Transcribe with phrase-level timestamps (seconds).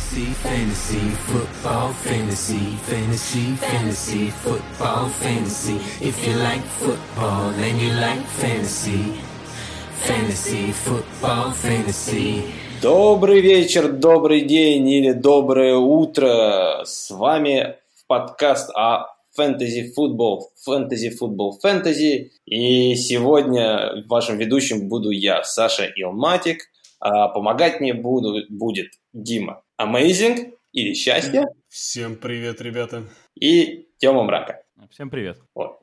[0.00, 5.76] Fantasy, fantasy, football, fantasy, fantasy, fantasy, football, fantasy.
[6.00, 9.20] If you like football and you like fantasy,
[10.06, 12.42] fantasy, football, fantasy.
[12.82, 16.82] Добрый вечер, добрый день или доброе утро.
[16.84, 17.76] С вами
[18.08, 22.32] подкаст о фэнтези футбол, фэнтези футбол, фэнтези.
[22.46, 26.62] И сегодня вашим ведущим буду я, Саша Илматик.
[27.00, 31.46] А помогать мне буду, будет Дима Amazing или Счастье.
[31.68, 33.04] Всем привет, ребята.
[33.34, 34.62] И Тёма Мрака.
[34.90, 35.38] Всем привет.
[35.54, 35.78] Вот.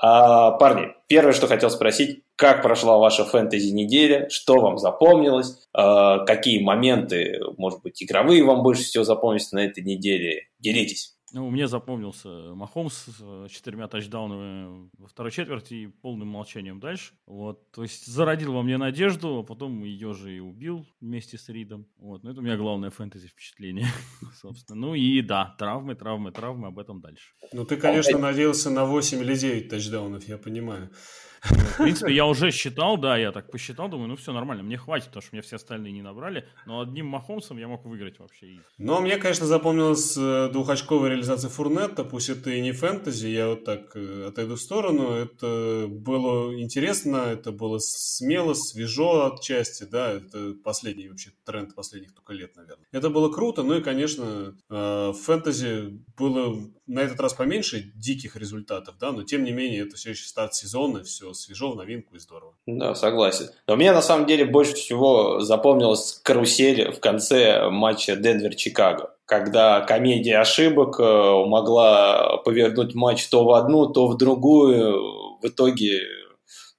[0.00, 6.24] А, парни, первое, что хотел спросить, как прошла ваша фэнтези неделя, что вам запомнилось, а,
[6.24, 11.13] какие моменты, может быть, игровые вам больше всего запомнились на этой неделе, делитесь.
[11.34, 17.12] Ну, мне запомнился Махомс с э, четырьмя тачдаунами во второй четверти и полным молчанием дальше.
[17.26, 21.48] Вот, то есть зародил во мне надежду, а потом ее же и убил вместе с
[21.48, 21.88] Ридом.
[21.96, 23.88] Вот, ну это у меня главное фэнтези впечатление,
[24.40, 24.80] собственно.
[24.80, 27.34] Ну и да, травмы, травмы, травмы, об этом дальше.
[27.52, 30.90] Ну ты, конечно, надеялся на 8 или 9 тачдаунов, я понимаю.
[31.44, 35.08] В принципе, я уже считал, да, я так посчитал, думаю, ну все нормально, мне хватит,
[35.08, 38.58] потому что мне все остальные не набрали, но одним Махомсом я мог выиграть вообще.
[38.78, 43.64] Но мне, конечно, запомнилась э, двухочковая реализация Фурнета, пусть это и не фэнтези, я вот
[43.64, 50.54] так э, отойду в сторону, это было интересно, это было смело, свежо отчасти, да, это
[50.64, 52.86] последний вообще тренд последних только лет, наверное.
[52.92, 56.56] Это было круто, ну и, конечно, э, в фэнтези было
[56.86, 60.54] на этот раз поменьше диких результатов, да, но тем не менее это все еще старт
[60.54, 62.54] сезона, все свежо, в новинку и здорово.
[62.66, 63.50] Да, согласен.
[63.66, 70.38] Но мне на самом деле больше всего запомнилась карусель в конце матча Денвер-Чикаго когда комедия
[70.38, 75.38] ошибок э, могла повернуть матч то в одну, то в другую.
[75.40, 76.00] В итоге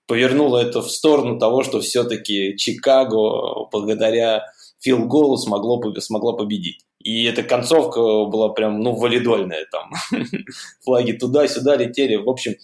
[0.08, 4.46] повернула это в сторону того, что все-таки Чикаго благодаря
[4.80, 6.86] Фил Голу смогло, смогла победить.
[7.06, 9.92] И эта концовка была прям, ну, валидольная там.
[10.84, 12.16] Флаги туда-сюда летели.
[12.16, 12.56] В общем,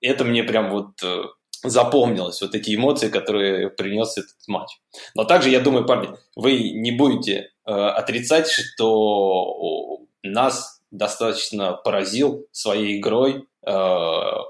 [0.00, 1.24] это мне прям вот э,
[1.64, 4.70] запомнилось, вот эти эмоции, которые принес этот матч.
[5.16, 13.00] Но также, я думаю, парни, вы не будете э, отрицать, что нас достаточно поразил своей
[13.00, 13.72] игрой э,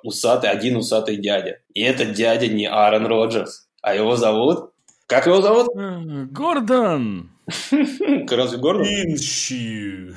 [0.03, 1.61] усатый, один усатый дядя.
[1.73, 4.73] И этот дядя не Аарон Роджерс, а его зовут...
[5.07, 5.69] Как его зовут?
[6.33, 7.31] Гордон!
[8.31, 8.87] Разве Гордон?
[8.87, 10.15] Инщи.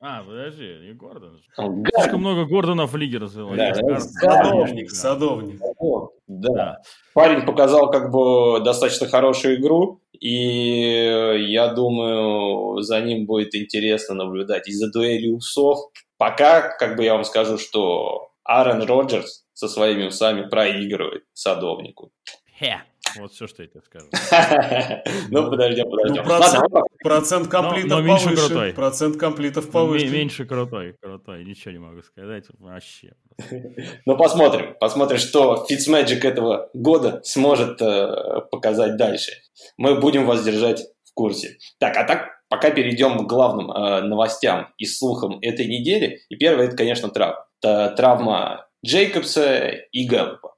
[0.00, 1.40] А, подожди, не Гордон.
[1.54, 3.56] Слишком много Гордонов в лиге развелось.
[3.56, 5.60] Да, садовник, садовник.
[6.26, 6.54] Да.
[6.54, 6.78] да.
[7.14, 14.68] Парень показал как бы достаточно хорошую игру, и я думаю, за ним будет интересно наблюдать.
[14.68, 20.48] Из-за дуэли усов пока, как бы я вам скажу, что Аарон Роджерс со своими усами
[20.48, 22.12] проигрывает садовнику.
[22.58, 22.82] Хе.
[23.18, 24.06] Вот все, что я тебе скажу.
[25.30, 26.24] Ну, подождем, подождем.
[27.02, 28.72] Процент комплитов повыше.
[28.74, 30.08] Процент комплитов повыше.
[30.08, 31.44] Меньше крутой, крутой.
[31.44, 32.44] Ничего не могу сказать.
[32.58, 33.14] Вообще.
[34.06, 34.76] Ну, посмотрим.
[34.80, 39.32] Посмотрим, что Fitzmagic этого года сможет э, показать дальше.
[39.76, 41.58] Мы будем вас держать в курсе.
[41.78, 46.20] Так, а так, пока перейдем к главным э, новостям и слухам этой недели.
[46.28, 47.46] И первое, это, конечно, травма.
[47.62, 50.55] Это травма Джейкобса и Гэллопа.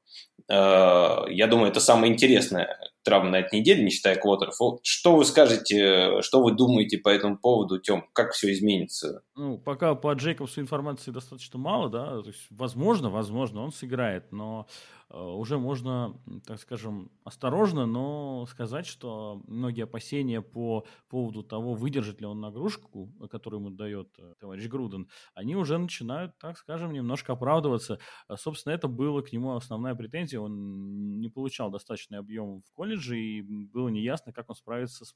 [0.48, 4.56] Э, я думаю, это самое интересное травма на этой неделе, не считая квотеров.
[4.82, 9.22] Что вы скажете, что вы думаете по этому поводу, Тем, как все изменится?
[9.34, 14.66] Ну, пока по Джейкобсу информации достаточно мало, да, то есть, возможно, возможно, он сыграет, но
[14.66, 22.20] Э, уже можно, так скажем, осторожно, но сказать, что многие опасения по поводу того, выдержит
[22.20, 27.32] ли он нагрузку, которую ему дает э, товарищ Груден, они уже начинают, так скажем, немножко
[27.32, 27.98] оправдываться.
[28.28, 30.40] Э, собственно, это было к нему основная претензия.
[30.40, 35.14] Он не получал достаточный объем в колледже, и было неясно, как он справится с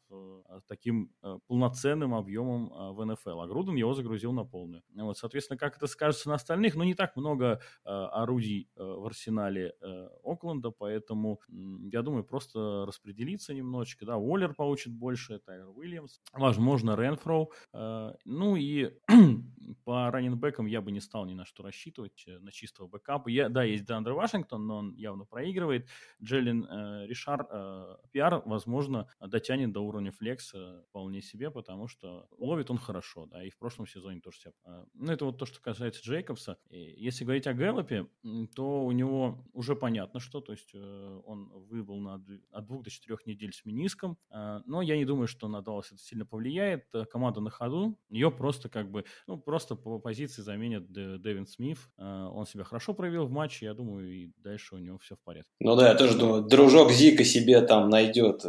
[0.69, 1.11] таким
[1.47, 3.41] полноценным объемом в НФЛ.
[3.41, 4.83] А Груден его загрузил на полную.
[4.95, 6.77] Вот, соответственно, как это скажется на остальных?
[6.77, 14.06] Ну, не так много орудий в арсенале э, Окленда, поэтому я думаю, просто распределиться немножечко,
[14.06, 18.90] да, Уоллер получит больше, Тайер Уильямс, возможно, Ренфроу, э, ну и
[19.84, 23.29] по раненбекам я бы не стал ни на что рассчитывать, э, на чистого бэкапа.
[23.29, 25.88] Я, да, есть Деандре Вашингтон, но он явно проигрывает.
[26.23, 32.70] Джеллин э, Ришар, э, пиар, возможно, дотянет до уровня флекса вполне себе, потому что ловит
[32.70, 34.52] он хорошо, да, и в прошлом сезоне тоже себя.
[34.64, 36.58] Э, ну, это вот то, что касается Джейкобса.
[36.70, 38.06] Если говорить о Гэллопе,
[38.55, 42.23] то у него уже уже понятно, что, то есть э, он выбыл на,
[42.53, 45.93] от двух до четырех недель с мениском, э, но я не думаю, что на Даллас
[45.93, 46.85] это сильно повлияет.
[46.95, 51.79] Э, команда на ходу, ее просто как бы, ну, просто по позиции заменят Дэвин Смит.
[51.97, 55.51] Он себя хорошо проявил в матче, я думаю, и дальше у него все в порядке.
[55.61, 58.45] Ну да, я тоже думаю, дружок Зика себе там найдет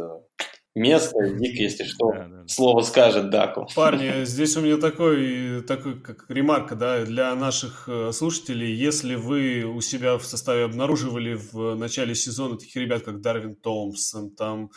[0.74, 1.30] место.
[1.30, 2.48] Дик, если что, да, да.
[2.48, 3.68] слово скажет Даку.
[3.74, 8.74] Парни, здесь у меня такой, такой как ремарка да, для наших э, слушателей.
[8.74, 14.30] Если вы у себя в составе обнаруживали в начале сезона таких ребят, как Дарвин Томпсон,
[14.30, 14.70] там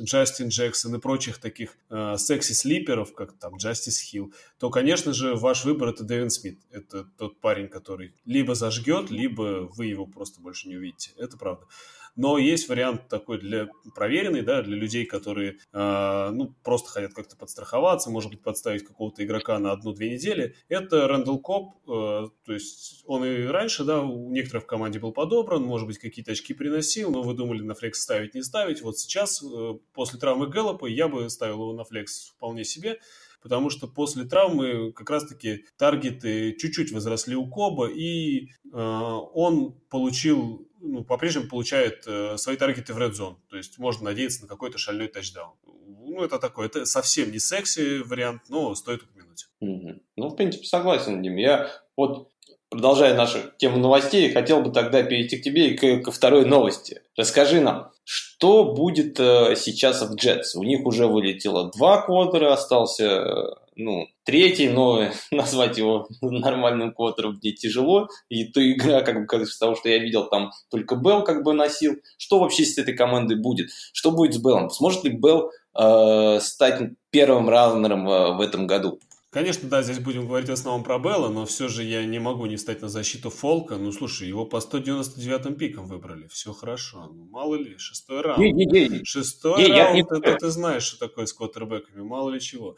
[0.00, 5.64] Джастин Джексон и прочих таких э, секси-слиперов, как там Джастис Хилл, то, конечно же, ваш
[5.64, 6.60] выбор это Дэвин Смит.
[6.70, 11.10] Это тот парень, который либо зажгет, либо вы его просто больше не увидите.
[11.18, 11.66] Это правда.
[12.14, 17.36] Но есть вариант такой для проверенный, да, для людей, которые, э, ну, просто хотят как-то
[17.36, 20.54] подстраховаться, может быть, подставить какого-то игрока на одну-две недели.
[20.68, 25.12] Это Рэндалл Коп, э, то есть он и раньше, да, у некоторых в команде был
[25.12, 28.82] подобран, может быть, какие-то очки приносил, но вы думали на флекс ставить, не ставить.
[28.82, 32.98] Вот сейчас, э, после травмы Гэллопа, я бы ставил его на флекс вполне себе
[33.42, 40.68] потому что после травмы как раз-таки таргеты чуть-чуть возросли у Коба, и э, он получил
[40.82, 43.36] ну, по-прежнему получает э, свои таргеты в Red Zone.
[43.48, 45.54] То есть можно надеяться на какой-то шальной тачдаун.
[45.64, 49.46] Ну, это такой, это совсем не секси вариант, но стоит упомянуть.
[49.62, 50.00] Mm-hmm.
[50.16, 51.36] Ну, в принципе, согласен, Дим.
[51.36, 52.31] Я вот,
[52.72, 57.02] продолжая нашу тему новостей, хотел бы тогда перейти к тебе и к, ко второй новости.
[57.16, 60.56] Расскажи нам, что будет э, сейчас в Джетс?
[60.56, 67.38] У них уже вылетело два квотера, остался э, ну, третий, но назвать его нормальным квотером
[67.42, 68.08] мне тяжело.
[68.30, 71.52] И то игра, как бы, с того, что я видел, там только Белл как бы
[71.52, 71.96] носил.
[72.16, 73.68] Что вообще с этой командой будет?
[73.92, 74.70] Что будет с Беллом?
[74.70, 76.80] Сможет ли Белл э, стать
[77.10, 78.98] первым раннером э, в этом году?
[79.32, 82.44] Конечно, да, здесь будем говорить в основном про Белла, но все же я не могу
[82.44, 83.76] не стать на защиту Фолка.
[83.76, 87.10] Ну, слушай, его по 199-м пикам выбрали, все хорошо.
[87.10, 88.40] Ну, мало ли, шестой раунд.
[88.40, 89.04] Не, не, не.
[89.04, 90.00] Шестой не, раунд, я не...
[90.02, 92.76] это ты знаешь, что такое с квотербеками, мало ли чего.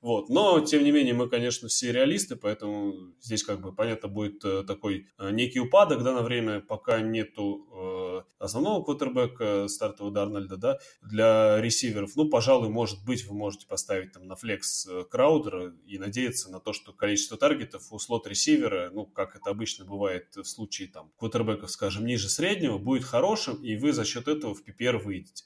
[0.00, 0.28] Вот.
[0.28, 4.62] Но, тем не менее, мы, конечно, все реалисты, поэтому здесь, как бы, понятно, будет э,
[4.62, 8.05] такой э, некий упадок, да, на время, пока нету э,
[8.38, 12.16] основного квотербека, стартового Дарнольда, да, для ресиверов.
[12.16, 16.60] Ну, пожалуй, может быть, вы можете поставить там на флекс э, Краудера и надеяться на
[16.60, 21.70] то, что количество таргетов у слот-ресивера, ну, как это обычно бывает в случае там квотербеков,
[21.70, 25.44] скажем, ниже среднего, будет хорошим, и вы за счет этого в PPR выйдете.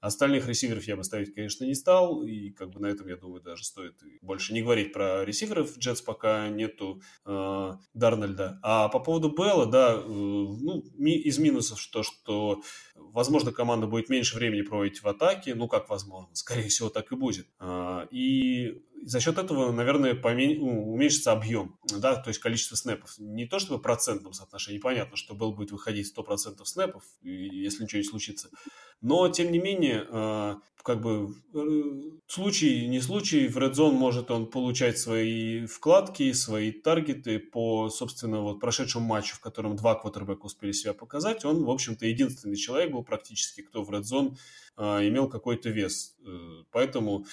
[0.00, 3.42] Остальных ресиверов я бы ставить, конечно, не стал, и как бы на этом, я думаю,
[3.42, 8.58] даже стоит больше не говорить про ресиверов Джетс, пока нету э, Дарнольда.
[8.62, 12.62] А по поводу Белла, да, э, ну, ми, из минусов то, что,
[12.98, 17.16] возможно, команда будет меньше времени проводить в атаке, ну, как возможно, скорее всего, так и
[17.16, 17.46] будет.
[17.60, 20.14] Э, и за счет этого, наверное.
[20.14, 23.18] Ну, уменьшится объем, да, то есть количество снэпов.
[23.18, 28.04] Не то чтобы процентном соотношении, понятно, что Белл будет выходить 100% снэпов, если ничего не
[28.04, 28.50] случится,
[29.00, 34.30] но, тем не менее, а, как бы э, случай, не случай, в Red Zone может
[34.30, 40.46] он получать свои вкладки, свои таргеты по, собственно, вот прошедшему матчу, в котором два квотербека
[40.46, 41.44] успели себя показать.
[41.44, 44.36] Он, в общем-то, единственный человек был практически, кто в Red
[44.76, 46.16] а, имел какой-то вес.
[46.26, 47.26] Э, поэтому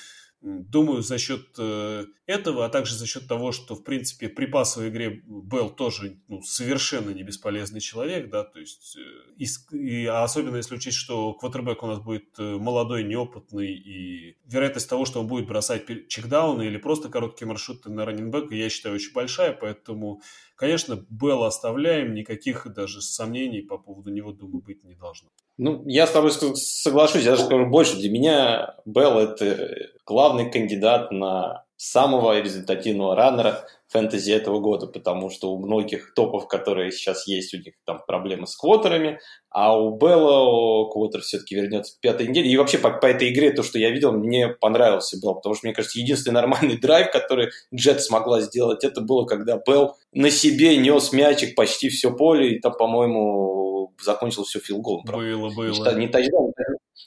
[0.46, 4.90] Думаю, за счет э, этого, а также за счет того, что, в принципе, при пасовой
[4.90, 10.22] игре Белл тоже ну, совершенно не бесполезный человек, да, то есть, э, и, и, а
[10.26, 15.28] особенно если учесть, что квотербек у нас будет молодой, неопытный, и вероятность того, что он
[15.28, 20.22] будет бросать чекдауны или просто короткие маршруты на раннинбека, я считаю, очень большая, поэтому,
[20.56, 25.30] конечно, Белла оставляем, никаких даже сомнений по поводу него, думаю, быть не должно.
[25.58, 27.98] Ну, я с тобой соглашусь, я даже скажу больше.
[27.98, 35.54] Для меня Белл– это главный кандидат на самого результативного раннера фэнтези этого года, потому что
[35.54, 40.90] у многих топов, которые сейчас есть, у них там проблемы с квотерами, а у Белла
[40.92, 42.50] квотер все-таки вернется к пятой неделе.
[42.50, 45.68] И вообще по, по этой игре, то, что я видел, мне понравился Белл, потому что,
[45.68, 50.76] мне кажется, единственный нормальный драйв, который Джет смогла сделать, это было, когда Белл на себе
[50.78, 55.04] нес мячик почти все поле, и там, по-моему, закончил все филголом.
[55.06, 55.96] Было, было.
[55.96, 56.54] Не тачдаун,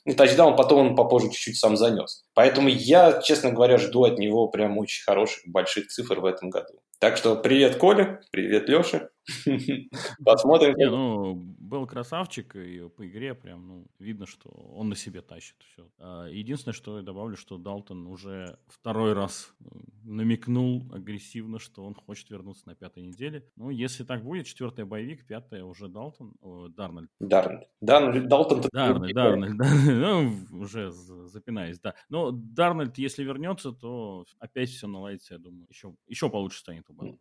[0.05, 2.25] не тачдаун, потом он попозже чуть-чуть сам занес.
[2.35, 6.81] Поэтому я, честно говоря, жду от него прям очень хороших, больших цифр в этом году.
[6.99, 9.11] Так что привет, Коля, привет, Леша.
[10.25, 10.75] Посмотрим.
[10.77, 15.57] Не, ну, был красавчик, и по игре прям, ну, видно, что он на себе тащит
[15.73, 15.89] все.
[15.99, 19.65] А, единственное, что я добавлю, что Далтон уже второй раз э,
[20.05, 23.45] намекнул агрессивно, что он хочет вернуться на пятой неделе.
[23.57, 27.11] Ну, если так будет, четвертая боевик, пятая уже Далтон, о, Дарнольд.
[27.19, 27.69] Дарнольд.
[27.81, 28.63] Дарнольд, Далтон.
[28.73, 31.95] Дарнольд, Дарнольд, ну, уже запинаюсь, да.
[32.09, 36.93] Но Дарнольд, если вернется, то опять все наладится, я думаю, еще, еще получше станет у
[36.93, 37.19] Белла.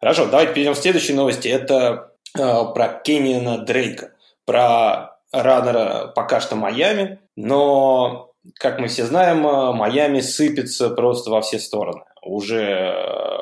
[0.00, 1.48] Хорошо, давайте перейдем к следующей новости.
[1.48, 2.40] Это э,
[2.74, 10.20] про Кенниана Дрейка, про раннера пока что Майами, но, как мы все знаем, э, Майами
[10.20, 12.04] сыпется просто во все стороны.
[12.22, 13.38] Уже э,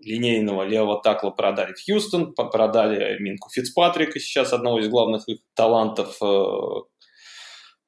[0.00, 6.16] линейного левого такла продали в Хьюстон, продали Минку Фицпатрика, сейчас одного из главных их талантов.
[6.22, 6.82] Э,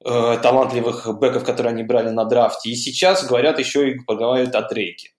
[0.05, 2.71] э, талантливых бэков, которые они брали на драфте.
[2.71, 5.11] И сейчас говорят еще и поговорят о Дрейке.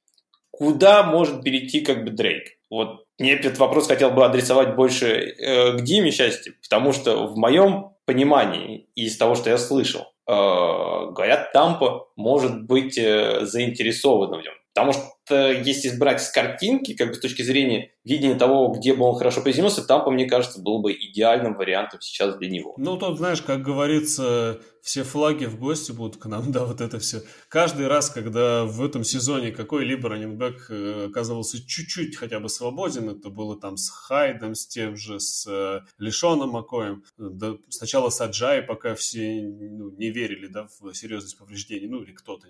[0.60, 2.58] Куда может перейти как бы Дрейк?
[2.70, 7.38] Вот мне этот вопрос хотел бы адресовать больше э, к Диме счастье, потому что в
[7.38, 14.44] моем понимании из того, что я слышал, э, говорят, Тампа может быть э, заинтересована в
[14.44, 14.54] нем.
[14.74, 15.04] Потому что
[15.36, 19.42] если брать с картинки, как бы с точки зрения видения того, где бы он хорошо
[19.42, 22.74] приземлился, там, по мне кажется, был бы идеальным вариантом сейчас для него.
[22.78, 27.00] Ну, тут, знаешь, как говорится, все флаги в гости будут к нам, да, вот это
[27.00, 27.22] все.
[27.48, 33.30] Каждый раз, когда в этом сезоне какой-либо раненбэк э, оказывался чуть-чуть хотя бы свободен, это
[33.30, 38.62] было там с Хайдом, с тем же, с э, Лишоном Макоем, да, сначала с Аджай,
[38.62, 42.48] пока все ну, не верили, да, в серьезность повреждений, ну, или кто-то.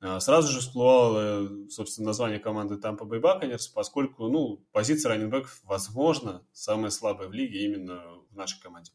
[0.00, 6.46] А, сразу же всплывало, собственно, название команды Tampa Bay Buccaneers, поскольку, ну, позиция раненбеков, возможно,
[6.52, 8.92] самая слабая в лиге именно в нашей команде.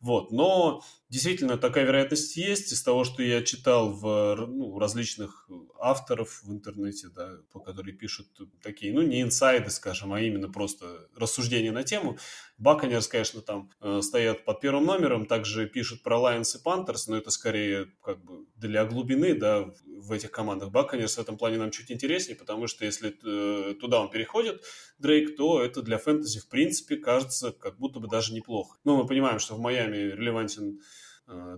[0.00, 0.82] Вот, но
[1.12, 5.46] действительно такая вероятность есть из того, что я читал в ну, различных
[5.78, 8.28] авторов в интернете, да, по которые пишут
[8.62, 12.16] такие, ну, не инсайды, скажем, а именно просто рассуждения на тему.
[12.56, 17.18] Баконерс, конечно, там э, стоят под первым номером, также пишут про Lions и Panthers, но
[17.18, 20.70] это скорее как бы для глубины, да, в этих командах.
[20.70, 24.62] Баконерс в этом плане нам чуть интереснее, потому что если э, туда он переходит,
[24.98, 28.78] Дрейк, то это для фэнтези, в принципе, кажется как будто бы даже неплохо.
[28.84, 30.80] Но мы понимаем, что в Майами релевантен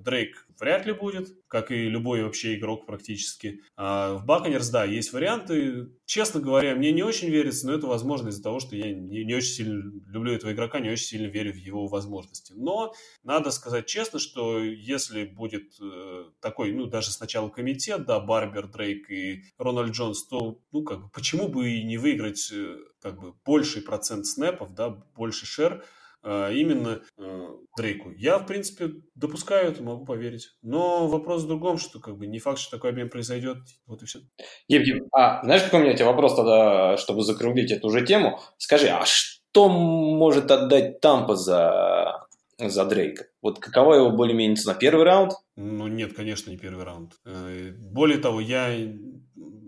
[0.01, 3.61] Дрейк вряд ли будет, как и любой вообще игрок практически.
[3.77, 5.91] А в Баконерс, да, есть варианты.
[6.07, 9.35] Честно говоря, мне не очень верится, но это возможно из-за того, что я не, не
[9.35, 12.53] очень сильно люблю этого игрока, не очень сильно верю в его возможности.
[12.57, 18.69] Но надо сказать честно, что если будет э, такой, ну, даже сначала комитет, да, Барбер,
[18.69, 23.21] Дрейк и Рональд Джонс, то, ну, как бы, почему бы и не выиграть, э, как
[23.21, 25.85] бы, больший процент снэпов, да, больше шер,
[26.25, 28.11] именно э, Дрейку.
[28.13, 30.49] Я, в принципе, допускаю это, могу поверить.
[30.63, 33.59] Но вопрос в другом, что как бы не факт, что такой обмен произойдет.
[33.87, 34.21] Вот и все.
[34.69, 38.41] Евгений, а знаешь, какой у меня тебе вопрос тогда, чтобы закруглить эту же тему?
[38.57, 42.27] Скажи, а что может отдать Тампа за,
[42.59, 43.27] за Дрейка?
[43.43, 44.75] Вот какова его более-менее цена?
[44.75, 45.33] Первый раунд?
[45.57, 47.13] Ну, нет, конечно, не первый раунд.
[47.27, 48.69] Э, более того, я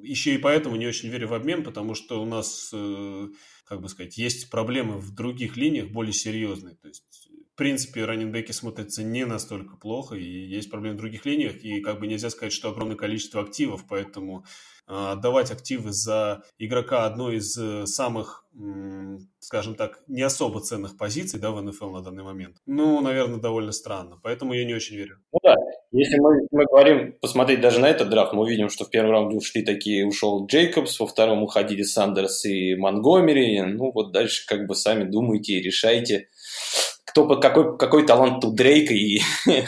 [0.07, 3.27] еще и поэтому не очень верю в обмен, потому что у нас э,
[3.67, 6.77] как бы сказать, есть проблемы в других линиях более серьезные.
[6.77, 7.26] То есть,
[7.57, 12.01] в принципе, раненбеки смотрятся не настолько плохо, и есть проблемы в других линиях, и как
[12.01, 14.45] бы нельзя сказать, что огромное количество активов, поэтому
[14.87, 18.45] а, отдавать активы за игрока одной из э, самых,
[19.39, 23.73] скажем так, не особо ценных позиций да, в НФЛ на данный момент, ну, наверное, довольно
[23.73, 24.19] странно.
[24.23, 25.17] Поэтому я не очень верю.
[25.33, 25.55] Ну да,
[25.93, 29.39] если мы, мы говорим, посмотреть даже на этот драфт, мы увидим, что в первом раунде
[29.39, 33.63] ушли такие, ушел Джейкобс, во втором уходили Сандерс и Монгомери.
[33.63, 36.29] Ну вот дальше как бы сами думайте и решайте,
[37.07, 39.21] кто, какой, какой талант у Дрейка и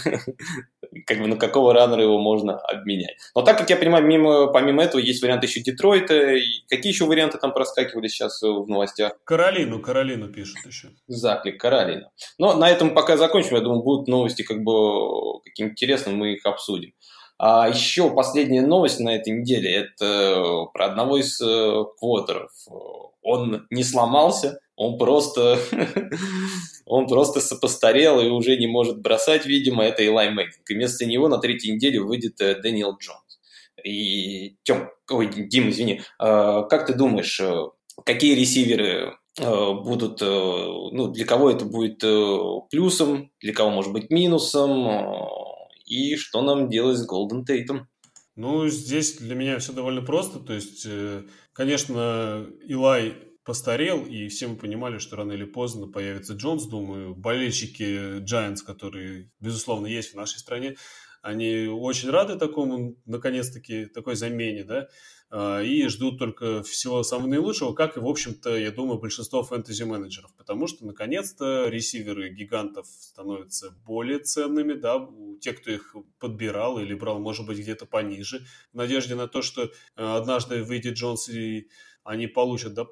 [1.06, 3.16] как бы на какого раннера его можно обменять.
[3.34, 6.34] Но так как я понимаю, мимо, помимо этого есть варианты еще Детройта.
[6.34, 9.12] И какие еще варианты там проскакивали сейчас в новостях?
[9.24, 10.88] Каролину, Каролину пишут еще.
[11.06, 12.10] Заклик, Каролина.
[12.38, 13.56] Но на этом пока закончим.
[13.56, 16.92] Я думаю, будут новости как бы какие-то интересные, мы их обсудим.
[17.38, 22.50] А еще последняя новость на этой неделе– это про одного из э, квотеров.
[23.22, 25.58] Он не сломался, он просто,
[26.86, 30.70] он просто постарел и уже не может бросать, видимо, это Илай Мэйкинг.
[30.70, 33.40] И вместо него на третьей неделе выйдет э, Дэниел Джонс.
[33.84, 37.64] И, Тем, ой, Дим, извини, а, как ты думаешь, э,
[38.06, 41.98] какие ресиверы э, будут, ну, для кого это будет
[42.70, 44.88] плюсом, для кого может быть минусом,
[45.86, 47.88] и что нам делать с Голден Тейтом?
[48.36, 50.38] Ну, здесь для меня все довольно просто.
[50.38, 50.86] То есть,
[51.52, 56.66] конечно, Илай постарел, и все мы понимали, что рано или поздно появится Джонс.
[56.66, 60.76] Думаю, болельщики Giants, которые, безусловно, есть в нашей стране,
[61.22, 64.88] они очень рады такому, наконец-таки, такой замене, да,
[65.30, 70.30] а, и ждут только всего самого наилучшего, как и, в общем-то, я думаю, большинство фэнтези-менеджеров,
[70.36, 75.08] потому что, наконец-то, ресиверы гигантов становятся более ценными, да,
[75.40, 79.70] те, кто их подбирал или брал, может быть, где-то пониже, в надежде на то, что
[79.96, 81.68] а, однажды выйдет Джонс и
[82.08, 82.86] они получат да,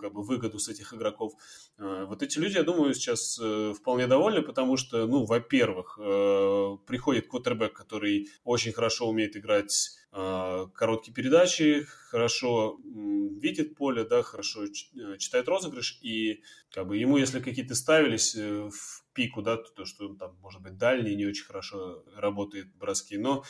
[0.00, 1.34] как бы выгоду с этих игроков.
[1.76, 6.76] А, вот эти люди, я думаю, сейчас э, вполне довольны, потому что, ну, во-первых, э,
[6.86, 15.16] приходит квотербек, который очень хорошо умеет играть короткие передачи, хорошо видит поле, да, хорошо э,
[15.18, 16.40] читает розыгрыш, и
[16.70, 20.78] как бы ему, если какие-то ставились в пику, да, то что он там, может быть,
[20.78, 23.42] дальний, не очень хорошо работает броски, но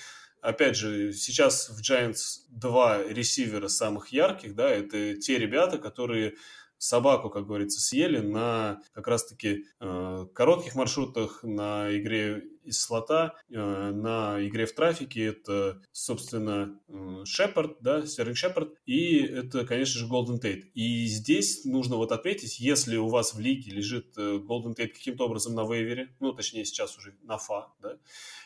[0.45, 6.35] опять же, сейчас в Giants два ресивера самых ярких, да, это те ребята, которые
[6.77, 13.57] собаку, как говорится, съели на как раз-таки э, коротких маршрутах, на игре из слота э,
[13.57, 15.27] на игре в трафике.
[15.27, 16.79] Это, собственно,
[17.25, 20.67] Шепард, да, Стерлинг Шепард, и это, конечно же, Голден Тейт.
[20.75, 25.55] И здесь нужно вот отметить, если у вас в лиге лежит Голден Тейт каким-то образом
[25.55, 27.97] на вейвере, ну, точнее, сейчас уже на ФА, да,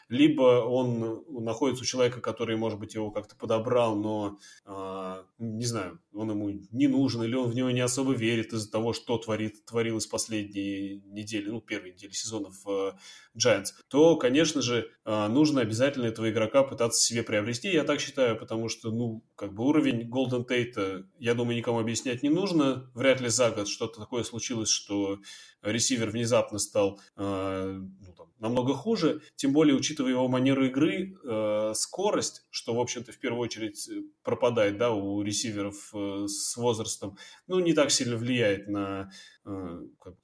[0.08, 6.00] либо он находится у человека, который, может быть, его как-то подобрал, но, э, не знаю,
[6.12, 9.64] он ему не нужен, или он в него не особо верит из-за того, что творит,
[9.64, 12.92] творилось последние недели, ну, первые недели сезона в э,
[13.36, 18.38] Giants, то, конечно же, э, нужно обязательно этого игрока пытаться себе приобрести, я так считаю,
[18.38, 23.20] потому что, ну, как бы уровень Golden Tate, я думаю, никому объяснять не нужно, вряд
[23.20, 25.18] ли за год что-то такое случилось, что
[25.62, 31.73] ресивер внезапно стал э, ну, там, намного хуже, тем более учитывая его манеру игры, э,
[31.75, 37.16] скорость, что, в общем-то, в первую очередь э, пропадает да, у ресиверов э, с возрастом,
[37.47, 39.11] ну, не так сильно влияет на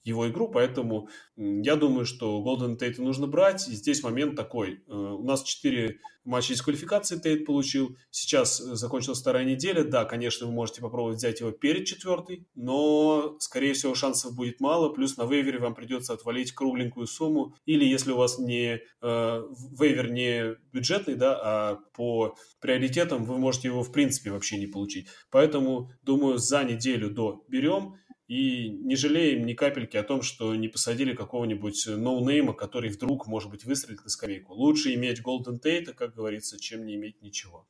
[0.04, 4.82] его игру, поэтому я думаю, что Голден Тейта нужно брать, и здесь момент такой.
[4.86, 10.04] Э, у нас 4 матча из квалификации Тейт получил, сейчас э, закончилась вторая неделя, да,
[10.04, 15.16] конечно, вы можете попробовать взять его перед четвертой, но, скорее всего, шансов будет мало, плюс
[15.16, 19.42] на вейвере вам придется отвалить кругленькую сумму, или если у вас не э,
[19.78, 25.08] вейвер не бюджетный, да, а по приоритетам вы можете его в принципе вообще не получить.
[25.30, 27.96] Поэтому, думаю, за неделю до берем,
[28.34, 33.48] и не жалеем ни капельки о том, что не посадили какого-нибудь ноунейма, который вдруг, может
[33.48, 34.54] быть, выстрелит на скамейку.
[34.54, 37.68] Лучше иметь Голден Тейта, как говорится, чем не иметь ничего.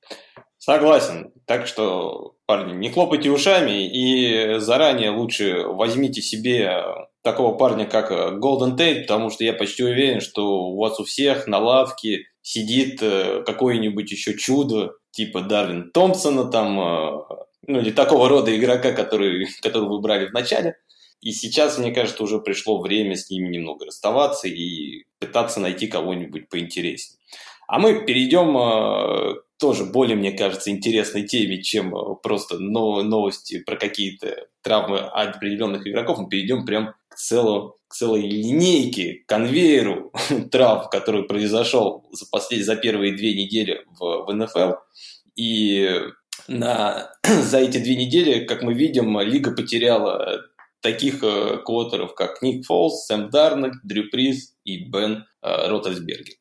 [0.57, 1.33] Согласен.
[1.45, 6.83] Так что, парни, не хлопайте ушами и заранее лучше возьмите себе
[7.23, 11.47] такого парня, как Голден Тейт, потому что я почти уверен, что у вас у всех
[11.47, 17.23] на лавке сидит э, какое-нибудь еще чудо, типа Дарвин Томпсона, там, э,
[17.67, 20.77] ну или такого рода игрока, который, которого вы брали в начале.
[21.21, 26.51] И сейчас, мне кажется, уже пришло время с ними немного расставаться и пытаться найти кого-нибудь
[26.51, 27.19] поинтереснее.
[27.67, 33.77] А мы перейдем э, тоже более, мне кажется, интересной теме, чем э, просто новости про
[33.77, 36.19] какие-то травмы определенных игроков.
[36.19, 40.13] Мы перейдем прям к, целому, к целой линейке, конвейеру
[40.51, 42.67] трав, который произошел за, послед...
[42.67, 44.75] за первые две недели в, в НФЛ.
[45.37, 46.01] И
[46.49, 50.43] на, за эти две недели, как мы видим, лига потеряла
[50.81, 56.35] таких э, квотеров, как Ник Фолс, Сэм Дарнольд, Дрю Приз и Бен э, Ротельсбергер.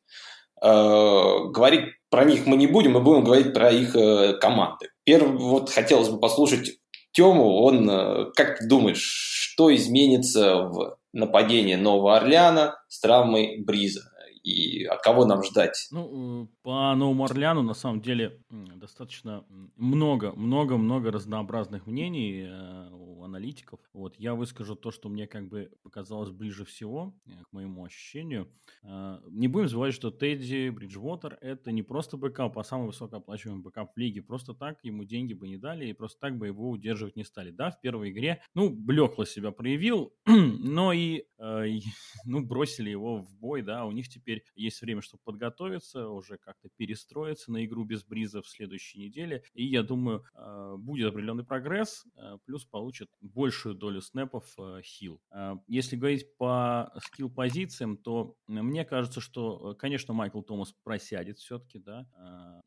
[0.62, 4.90] Э, говорить про них мы не будем, мы будем говорить про их э, команды.
[5.04, 6.78] Первый, вот хотелось бы послушать
[7.14, 14.02] Тему, он, э, как ты думаешь, что изменится в нападении Нового Орлеана с травмой Бриза?
[14.44, 15.88] И от кого нам ждать?
[15.90, 19.44] Ну, э, по Новому Орлеану на самом деле достаточно
[19.76, 23.80] много, много, много разнообразных мнений э, у аналитиков.
[23.94, 28.52] Вот я выскажу то, что мне как бы показалось ближе всего э, к моему ощущению.
[28.82, 33.98] Не будем забывать, что Тедди Бриджвотер это не просто бэкап, а самый высокооплачиваемый бэкап в
[33.98, 34.20] лиге.
[34.20, 37.50] Просто так ему деньги бы не дали и просто так бы его удерживать не стали.
[37.50, 41.24] Да, в первой игре, ну, блекло себя проявил, но и,
[42.26, 46.38] ну, бросили его в бой, да, у них теперь теперь есть время, чтобы подготовиться, уже
[46.38, 49.44] как-то перестроиться на игру без Бриза в следующей неделе.
[49.54, 55.20] И я думаю, а, будет определенный прогресс, а, плюс получит большую долю снэпов а, хил.
[55.66, 62.08] Если говорить по скилл-позициям, то мне кажется, что, конечно, Майкл Томас просядет все-таки, да,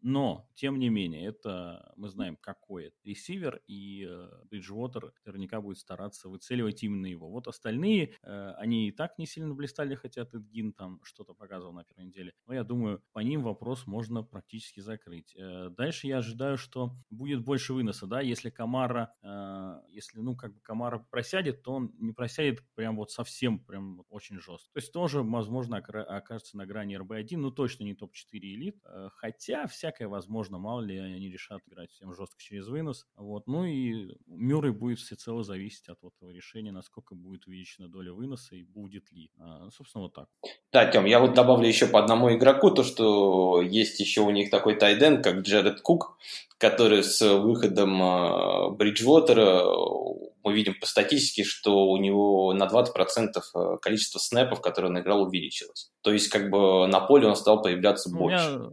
[0.02, 4.08] но, тем не менее, это мы знаем, какой это ресивер, и
[4.50, 7.30] Бриджвотер наверняка будет стараться выцеливать именно его.
[7.30, 11.84] Вот остальные, они и так не сильно блистали, хотя Тедгин там что-то показывал показывал на
[11.84, 12.34] первой неделе.
[12.46, 15.36] Но я думаю, по ним вопрос можно практически закрыть.
[15.36, 20.54] Э, дальше я ожидаю, что будет больше выноса, да, если Камара, э, если, ну, как
[20.54, 24.72] бы Камара просядет, то он не просядет прям вот совсем, прям очень жестко.
[24.74, 29.68] То есть тоже, возможно, окажется на грани РБ-1, ну, точно не топ-4 элит, э, хотя
[29.68, 34.72] всякое возможно, мало ли они решат играть всем жестко через вынос, вот, ну и Мюррей
[34.72, 39.32] будет всецело зависеть от вот этого решения, насколько будет увеличена доля выноса и будет ли.
[39.72, 40.30] Собственно, вот так.
[40.72, 44.50] Да, Тем, я вот добавлю еще по одному игроку, то, что есть еще у них
[44.50, 46.18] такой тайден, как Джеред Кук,
[46.58, 49.64] который с выходом а, Бриджвотера,
[50.44, 52.86] мы видим по статистике, что у него на 20%
[53.54, 55.90] а, количество снэпов, которые он играл, увеличилось.
[56.02, 58.38] То есть, как бы на поле он стал появляться больше.
[58.38, 58.70] Я...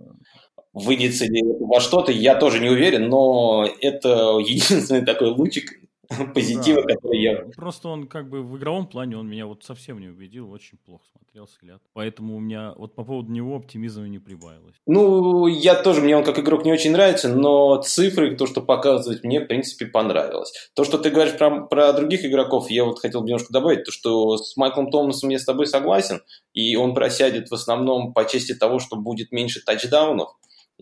[0.72, 4.08] Выльется ли во что-то, я тоже не уверен, но это
[4.40, 5.70] единственный такой лучик,
[6.34, 7.44] позитива, да, который я...
[7.56, 11.04] Просто он как бы в игровом плане, он меня вот совсем не убедил, очень плохо
[11.12, 11.82] смотрелся взгляд.
[11.92, 14.74] Поэтому у меня вот по поводу него оптимизма не прибавилось.
[14.86, 19.24] Ну, я тоже, мне он как игрок не очень нравится, но цифры, то, что показывает,
[19.24, 20.52] мне, в принципе, понравилось.
[20.74, 23.92] То, что ты говоришь про, про других игроков, я вот хотел бы немножко добавить, то,
[23.92, 28.54] что с Майклом Томасом я с тобой согласен, и он просядет в основном по части
[28.54, 30.36] того, что будет меньше тачдаунов,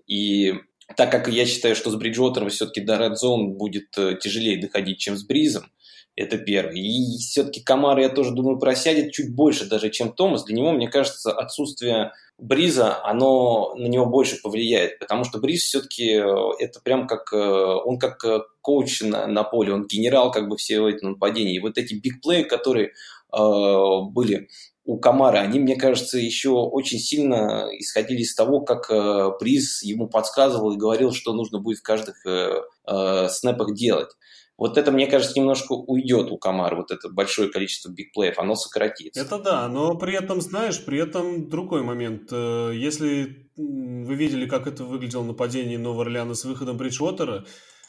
[0.07, 0.55] и
[0.97, 5.17] так как я считаю, что с Бриджуотером все-таки до Zone будет э, тяжелее доходить, чем
[5.17, 5.71] с Бризом,
[6.15, 6.75] это первое.
[6.75, 10.45] И все-таки Камар, я тоже думаю, просядет чуть больше даже, чем Томас.
[10.45, 16.13] Для него, мне кажется, отсутствие Бриза, оно на него больше повлияет, потому что Бриз все-таки
[16.13, 16.25] э,
[16.59, 18.25] это прям как, э, он как
[18.61, 21.55] коуч на, на поле, он генерал как бы всего этого нападения.
[21.55, 22.93] И вот эти бигплеи, которые
[23.33, 24.51] были
[24.85, 30.09] у Камара, они, мне кажется, еще очень сильно исходили из того, как э, Приз ему
[30.09, 34.11] подсказывал и говорил, что нужно будет в каждых э, э, снэпах делать.
[34.59, 39.21] Вот это, мне кажется, немножко уйдет у Камара, вот это большое количество бигплеев, оно сократится.
[39.21, 42.29] Это да, но при этом, знаешь, при этом другой момент.
[42.33, 47.45] Э, если вы видели, как это выглядело нападение Нового Орлеана с выходом Бриджвотера,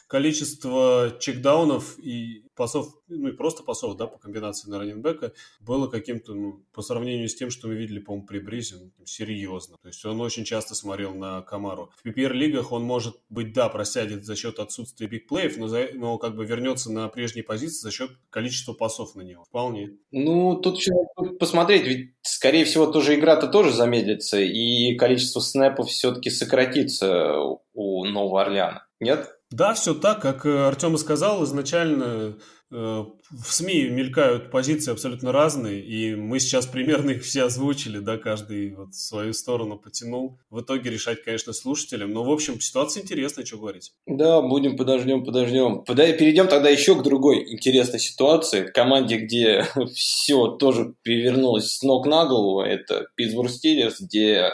[0.06, 6.34] количество чекдаунов и пасов, ну и просто пасов, да, по комбинации на раненбека было каким-то,
[6.34, 9.76] ну, по сравнению с тем, что мы видели, по-моему, при Бризе, ну, серьезно.
[9.82, 11.90] То есть он очень часто смотрел на Камару.
[12.02, 16.36] В PPR-лигах он может быть, да, просядет за счет отсутствия бигплеев, но, за, но как
[16.36, 19.44] бы вернется на прежние позиции за счет количества пасов на него.
[19.44, 19.96] Вполне.
[20.10, 20.92] Ну, тут еще
[21.38, 27.38] посмотреть, ведь, скорее всего, тоже игра-то тоже замедлится, и количество снэпов все-таки сократится
[27.74, 28.86] у Нового Орлеана.
[29.00, 29.33] Нет?
[29.50, 32.36] Да, все так, как э, Артем и сказал, изначально
[32.70, 38.18] э, в СМИ мелькают позиции абсолютно разные, и мы сейчас примерно их все озвучили, да,
[38.18, 40.40] каждый вот свою сторону потянул.
[40.50, 43.92] В итоге решать, конечно, слушателям, но, в общем, ситуация интересная, что говорить.
[44.06, 45.84] Да, будем, подождем, подождем.
[45.84, 52.26] Перейдем тогда еще к другой интересной ситуации, команде, где все тоже перевернулось с ног на
[52.26, 54.50] голову, это Питтсбург Стиллерс, где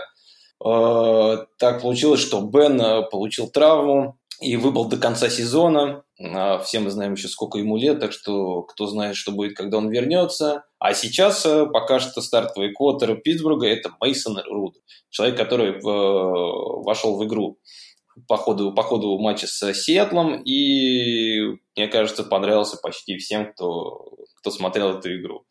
[0.63, 6.03] э, так получилось, что Бен э, получил травму, и выбыл до конца сезона.
[6.19, 9.79] А, все мы знаем еще, сколько ему лет, так что кто знает, что будет, когда
[9.79, 10.65] он вернется.
[10.79, 14.77] А сейчас э, пока что стартовый квотер Питтсбурга– это Мейсон Руд.
[15.11, 17.59] Человек, который э, вошел в игру
[18.27, 24.51] по ходу, по ходу матча с Сиэтлом, и, мне кажется, понравился почти всем, кто, кто
[24.51, 25.45] смотрел эту игру.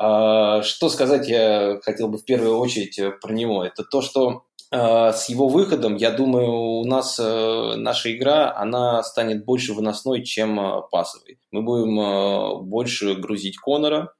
[0.00, 3.64] А, что сказать я хотел бы в первую очередь про него?
[3.64, 9.02] Это то, что Э, с его выходом, я думаю, у нас э, наша игра, она
[9.02, 11.38] станет больше выносной, чем э, пасовой.
[11.50, 14.12] Мы будем больше грузить Конора,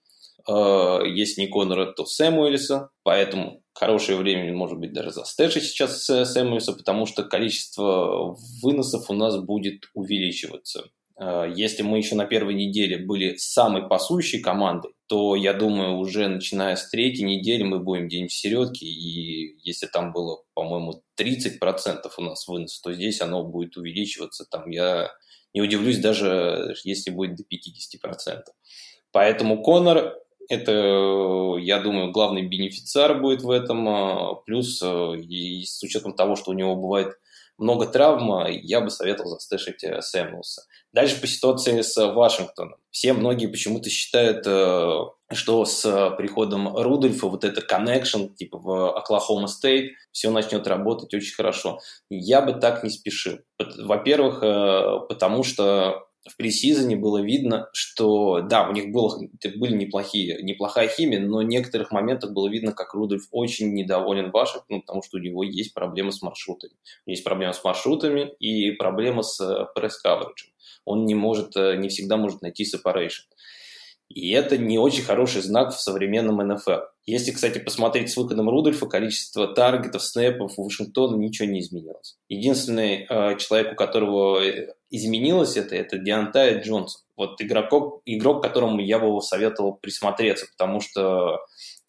[0.47, 7.05] если не Конора, то Сэмуэльса, поэтому хорошее время, может быть, даже застэшить сейчас Сэмуэльса, потому
[7.05, 10.85] что количество выносов у нас будет увеличиваться.
[11.19, 16.29] Э, если мы еще на первой неделе были самой пасующей командой, то, я думаю, уже
[16.29, 22.03] начиная с третьей недели мы будем где-нибудь в середке, и если там было, по-моему, 30%
[22.16, 24.44] у нас вынос, то здесь оно будет увеличиваться.
[24.44, 25.11] Там я
[25.55, 28.42] не удивлюсь даже, если будет до 50%.
[29.11, 30.14] Поэтому Конор
[30.49, 33.88] это, я думаю, главный бенефициар будет в этом.
[33.88, 37.18] Э, плюс, э, и с учетом того, что у него бывает
[37.59, 40.62] много травм, я бы советовал застэшить Сэмюэлса.
[40.92, 42.77] Дальше по ситуации с Вашингтоном.
[42.90, 49.48] Все многие почему-то считают, э, что с приходом Рудольфа вот это connection, типа в Оклахома
[49.48, 51.81] Стейт, все начнет работать очень хорошо.
[52.09, 53.38] Я бы так не спешил.
[53.59, 59.19] Во-первых, э, потому что в пресизоне было видно, что да, у них было,
[59.57, 64.83] были неплохие, неплохая химия, но в некоторых моментах было видно, как Рудольф очень недоволен Вашингтоном,
[64.83, 66.75] потому что у него есть проблемы с маршрутами.
[67.07, 70.51] Есть проблемы с маршрутами и проблема с э, пресс-кавериджем.
[70.85, 73.25] Он не может, э, не всегда может найти separation.
[74.09, 76.81] И это не очень хороший знак в современном НФЛ.
[77.05, 82.16] Если, кстати, посмотреть с выходом Рудольфа, количество таргетов, снэпов у Вашингтона ничего не изменилось.
[82.29, 87.03] Единственный э, человек, у которого э, изменилось это, это Диантай Джонсон.
[87.16, 91.38] Вот игрок, игрок, которому я бы советовал присмотреться, потому что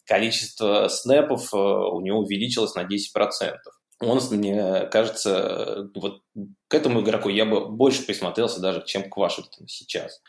[0.04, 3.54] количество снэпов э, у него увеличилось на 10%.
[4.02, 6.22] Он, мне кажется, вот
[6.68, 10.20] к этому игроку я бы больше присмотрелся даже, чем к Вашингтону сейчас.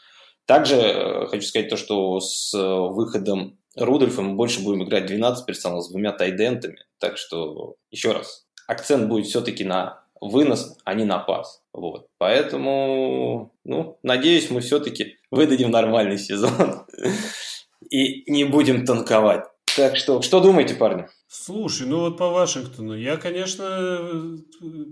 [0.45, 5.85] Также э, хочу сказать то, что с выходом Рудольфа мы больше будем играть 12 персоналов
[5.85, 6.79] с двумя тайдентами.
[6.99, 11.61] Так что, еще раз, акцент будет все-таки на вынос, а не на пас.
[11.73, 12.07] Вот.
[12.17, 16.85] Поэтому, ну, надеюсь, мы все-таки выдадим нормальный сезон
[17.89, 19.45] и не будем танковать.
[19.75, 21.07] Так что, что думаете, парни?
[21.29, 24.37] Слушай, ну вот по Вашингтону, я, конечно,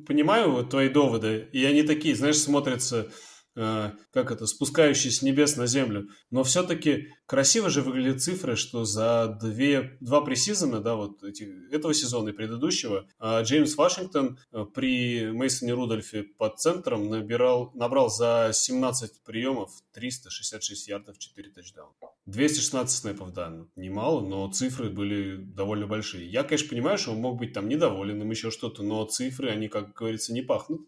[0.08, 3.10] понимаю вот твои доводы, и они такие, знаешь, смотрятся
[3.56, 6.10] э, как это, спускающий с небес на землю.
[6.32, 11.94] Но все-таки красиво же выглядят цифры, что за две, два пресизона, да, вот эти, этого
[11.94, 18.52] сезона и предыдущего, э, Джеймс Вашингтон э, при Мейсоне Рудольфе под центром набирал, набрал за
[18.54, 21.94] 17 приемов 366 ярдов, 4 тачдауна.
[22.26, 26.30] 216 снэпов, да, немало, но цифры были довольно большие.
[26.30, 29.68] Я, конечно, понимаю, что он мог быть там недоволен им еще что-то, но цифры, они,
[29.68, 30.82] как говорится, не пахнут.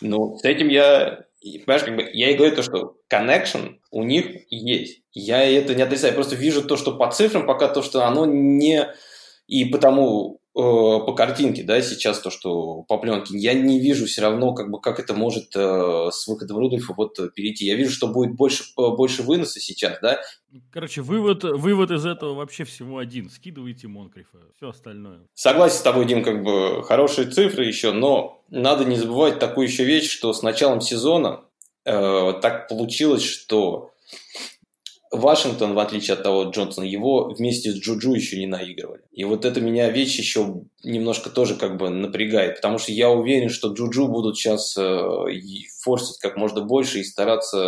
[0.00, 4.50] Ну, с этим я, понимаешь, как бы, я и говорю то, что connection у них
[4.50, 5.02] есть.
[5.12, 8.26] Я это не отрицаю, я просто вижу то, что по цифрам пока то, что оно
[8.26, 8.88] не...
[9.46, 14.54] И потому по картинке, да, сейчас то, что по пленке, я не вижу все равно,
[14.54, 17.66] как бы, как это может э, с выходом Рудольфа вот перейти.
[17.66, 20.20] Я вижу, что будет больше, э, больше выноса сейчас, да.
[20.70, 23.30] Короче, вывод, вывод из этого вообще всего один.
[23.30, 25.22] Скидывайте Монкрифа, все остальное.
[25.34, 29.82] Согласен с тобой, Дим, как бы хорошие цифры еще, но надо не забывать такую еще
[29.82, 31.40] вещь, что с началом сезона
[31.84, 33.90] э, так получилось, что
[35.16, 39.02] Вашингтон, в отличие от того Джонсона, его вместе с Джуджу еще не наигрывали.
[39.12, 43.48] И вот это меня вещь еще немножко тоже как бы напрягает, потому что я уверен,
[43.48, 45.24] что Джуджу будут сейчас э,
[45.82, 47.58] форсить как можно больше и стараться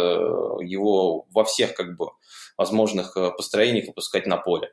[0.61, 2.09] его во всех как бы
[2.57, 4.73] возможных э, построениях выпускать на поле.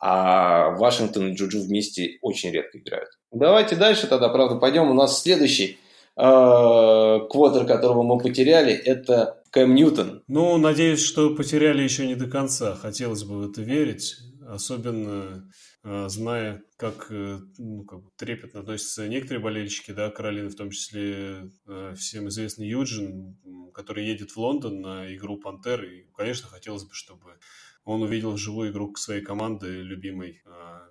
[0.00, 3.08] А Вашингтон и Джуджу вместе очень редко играют.
[3.32, 4.90] Давайте дальше тогда, правда, пойдем.
[4.90, 5.78] У нас следующий
[6.16, 10.24] э, квотер, которого мы потеряли, это Кэм Ньютон.
[10.26, 12.74] Ну, надеюсь, что потеряли еще не до конца.
[12.74, 14.16] Хотелось бы в это верить.
[14.44, 15.48] Особенно
[15.84, 20.70] э, зная, как, э, ну, как бы трепетно относятся некоторые болельщики, да, Каролины, в том
[20.70, 23.38] числе э, всем известный Юджин,
[23.72, 25.84] который едет в Лондон на игру Пантер.
[25.84, 27.38] И, конечно, хотелось бы, чтобы
[27.84, 30.42] он увидел вживую игру своей команды, любимой,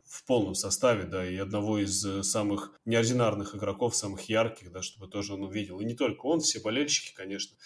[0.06, 5.34] в полном составе, да, и одного из самых неординарных игроков, самых ярких, да, чтобы тоже
[5.34, 5.82] он увидел.
[5.82, 7.58] И не только он, все болельщики, конечно.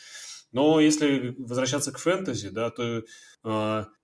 [0.52, 3.04] Но если возвращаться к фэнтези, да, то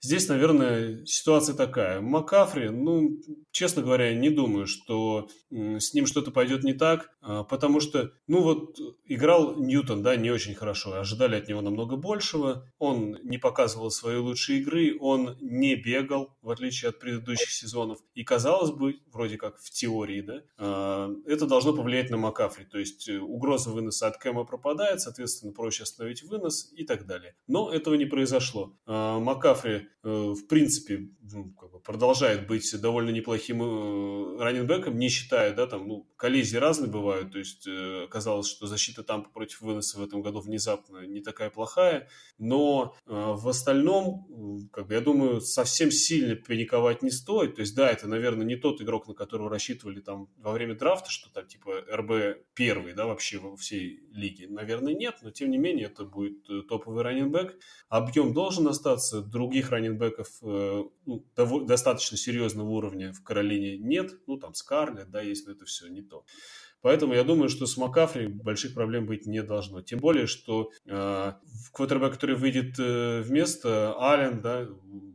[0.01, 2.01] здесь, наверное, ситуация такая.
[2.01, 3.17] Макафри, ну,
[3.51, 8.41] честно говоря, не думаю, что с ним что-то пойдет не так, э, потому что, ну
[8.41, 13.91] вот, играл Ньютон, да, не очень хорошо, ожидали от него намного большего, он не показывал
[13.91, 19.37] своей лучшей игры, он не бегал, в отличие от предыдущих сезонов, и казалось бы, вроде
[19.37, 24.07] как в теории, да, э, это должно повлиять на Макафри, то есть э, угроза выноса
[24.07, 27.35] от Кэма пропадает, соответственно, проще остановить вынос и так далее.
[27.47, 28.75] Но этого не произошло.
[29.33, 35.87] Макафри, э, в принципе, ну, продолжает быть довольно неплохим э, раненбеком, не считая, да, там,
[35.87, 40.21] ну, коллизии разные бывают, то есть э, казалось, что защита там против выноса в этом
[40.21, 47.01] году внезапно не такая плохая, но в остальном, как бы, я думаю, совсем сильно паниковать
[47.01, 50.51] не стоит, то есть, да, это, наверное, не тот игрок, на которого рассчитывали там во
[50.51, 55.31] время драфта, что там, типа, РБ первый, да, вообще во всей лиге, наверное, нет, но,
[55.31, 57.57] тем не менее, это будет топовый раненбэк.
[57.89, 64.11] Объем должен остаться, других раненбеков э, ну, достаточно серьезного уровня в Каролине нет.
[64.27, 66.25] Ну, там Скарлет, да, есть, но это все не то.
[66.83, 69.81] Поэтому я думаю, что с Макафри больших проблем быть не должно.
[69.81, 71.33] Тем более, что э,
[71.71, 74.67] квотербек, который выйдет э, вместо Аллен, да,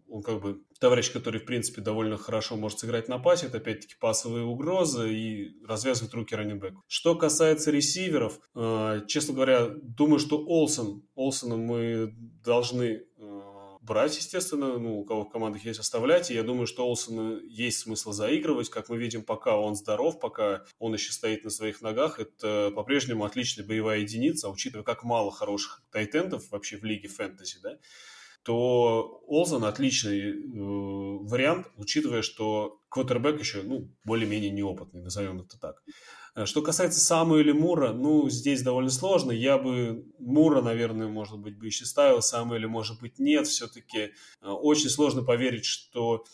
[0.09, 3.97] он как бы товарищ, который, в принципе, довольно хорошо может сыграть на пасе, это, опять-таки,
[4.01, 6.83] пасовые угрозы и развязывает руки раннинбеку.
[6.87, 13.05] Что касается ресиверов, э, честно говоря, думаю, что Олсен, Олсена мы должны
[13.89, 17.81] брать, естественно, ну, у кого в командах есть оставлять, и я думаю, что Олсону есть
[17.81, 22.21] смысл заигрывать, как мы видим, пока он здоров, пока он еще стоит на своих ногах,
[22.21, 27.79] это по-прежнему отличная боевая единица, учитывая, как мало хороших тайтендов вообще в лиге фэнтези, да,
[28.43, 35.83] то Олзен отличный э, вариант, учитывая, что квотербек еще, ну, более-менее неопытный, назовем это так.
[36.39, 39.33] Э, что касается Самуэля Мура, ну, здесь довольно сложно.
[39.33, 43.49] Я бы Мура, наверное, может быть, бы еще ставил, Самуэля, может быть, нет.
[43.49, 44.11] Все-таки э,
[44.49, 46.25] очень сложно поверить, что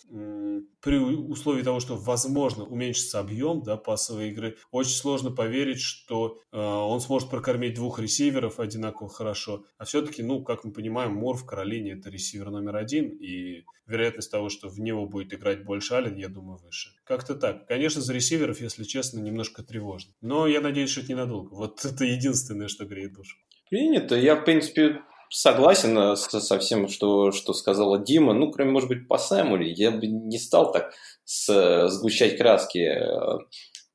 [0.80, 6.58] при условии того, что, возможно, уменьшится объем да, пасовой игры, очень сложно поверить, что э,
[6.58, 9.64] он сможет прокормить двух ресиверов одинаково хорошо.
[9.78, 14.30] А все-таки, ну, как мы понимаем, Мур в Каролине– это ресивер номер один, и вероятность
[14.30, 16.90] того, что в него будет играть больше Аллен, я думаю, выше.
[17.04, 17.66] Как-то так.
[17.66, 20.12] Конечно, за ресиверов, если честно, немножко тревожно.
[20.22, 21.54] Но я надеюсь, что это ненадолго.
[21.54, 23.36] Вот это единственное, что греет душу.
[23.68, 24.14] Принято.
[24.14, 28.32] Я, в принципе, согласен э, со, всем, что, что сказал Дима.
[28.32, 29.68] Ну, кроме, может быть, по Сэмюэлю.
[29.68, 32.98] Я бы не стал так с, сгущать краски.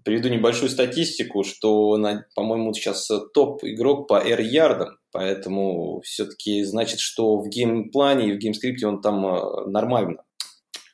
[0.04, 1.98] Приведу небольшую статистику, что,
[2.36, 8.88] по-моему, сейчас топ-игрок по air ярдам, поэтому все-таки значит, что в геймплане и в геймскрипте
[8.88, 10.24] он там э, нормально.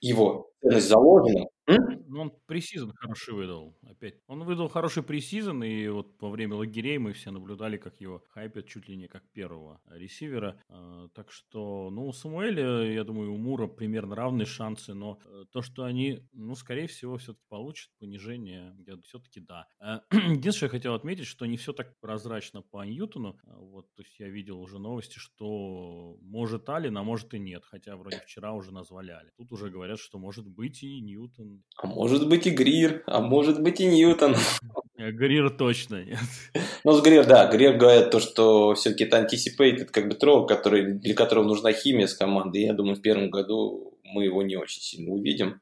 [0.01, 4.15] Его ценность заложена, Ну, он preseason хороший выдал опять.
[4.27, 8.67] Он выдал хороший preseason, и вот во время лагерей мы все наблюдали, как его хайпят
[8.67, 10.61] чуть ли не как первого ресивера.
[10.69, 15.45] А, так что, ну, у Самуэля, я думаю, у Мура примерно равные шансы, но э,
[15.51, 19.67] то, что они, ну, скорее всего, все-таки получат понижение, я все-таки да.
[19.79, 23.39] А, единственное, я хотел отметить, что не все так прозрачно по Ньютону.
[23.45, 27.65] А, вот, то есть я видел уже новости, что может Алин, а может и нет,
[27.65, 31.54] хотя вроде вчера уже назвали Тут уже говорят, что может быть и Ньютон.
[31.77, 34.35] А может быть и Грир, а может быть и Ньютон.
[34.97, 36.19] Э, Грир точно нет.
[36.83, 40.93] Ну, с Грир, да, Грир говорит то, что все-таки это anticipated, как бы трог, который,
[40.93, 42.61] для которого нужна химия с командой.
[42.63, 45.61] Я думаю, в первом году мы его не очень сильно увидим.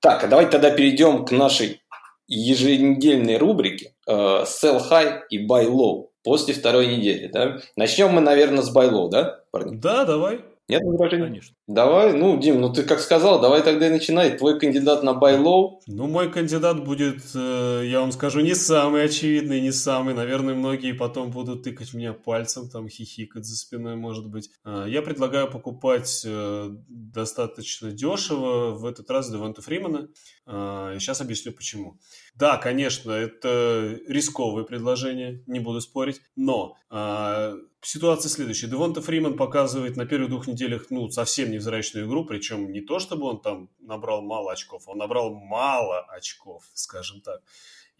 [0.00, 1.82] Так, а давайте тогда перейдем к нашей
[2.26, 7.60] еженедельной рубрике э, Sell High и Buy Low после второй недели, да?
[7.76, 9.76] Начнем мы, наверное, с Buy Low, да, парни?
[9.76, 10.40] Да, давай.
[10.68, 11.26] Нет возражений?
[11.26, 11.56] Конечно.
[11.70, 14.36] Давай, ну, Дим, ну ты как сказал, давай тогда и начинай.
[14.36, 15.78] Твой кандидат на low?
[15.86, 20.14] Ну, мой кандидат будет, э, я вам скажу, не самый очевидный, не самый.
[20.14, 24.50] Наверное, многие потом будут тыкать меня пальцем, там хихикать за спиной, может быть.
[24.64, 30.08] Э, я предлагаю покупать э, достаточно дешево в этот раз Девонта Фримана.
[30.48, 32.00] Э, сейчас объясню почему.
[32.34, 38.66] Да, конечно, это рисковое предложение, не буду спорить, но э, ситуация следующая.
[38.66, 43.26] Девонта Фриман показывает на первых двух неделях ну, совсем невзрачную игру, причем не то, чтобы
[43.26, 47.42] он там набрал мало очков, он набрал мало очков, скажем так.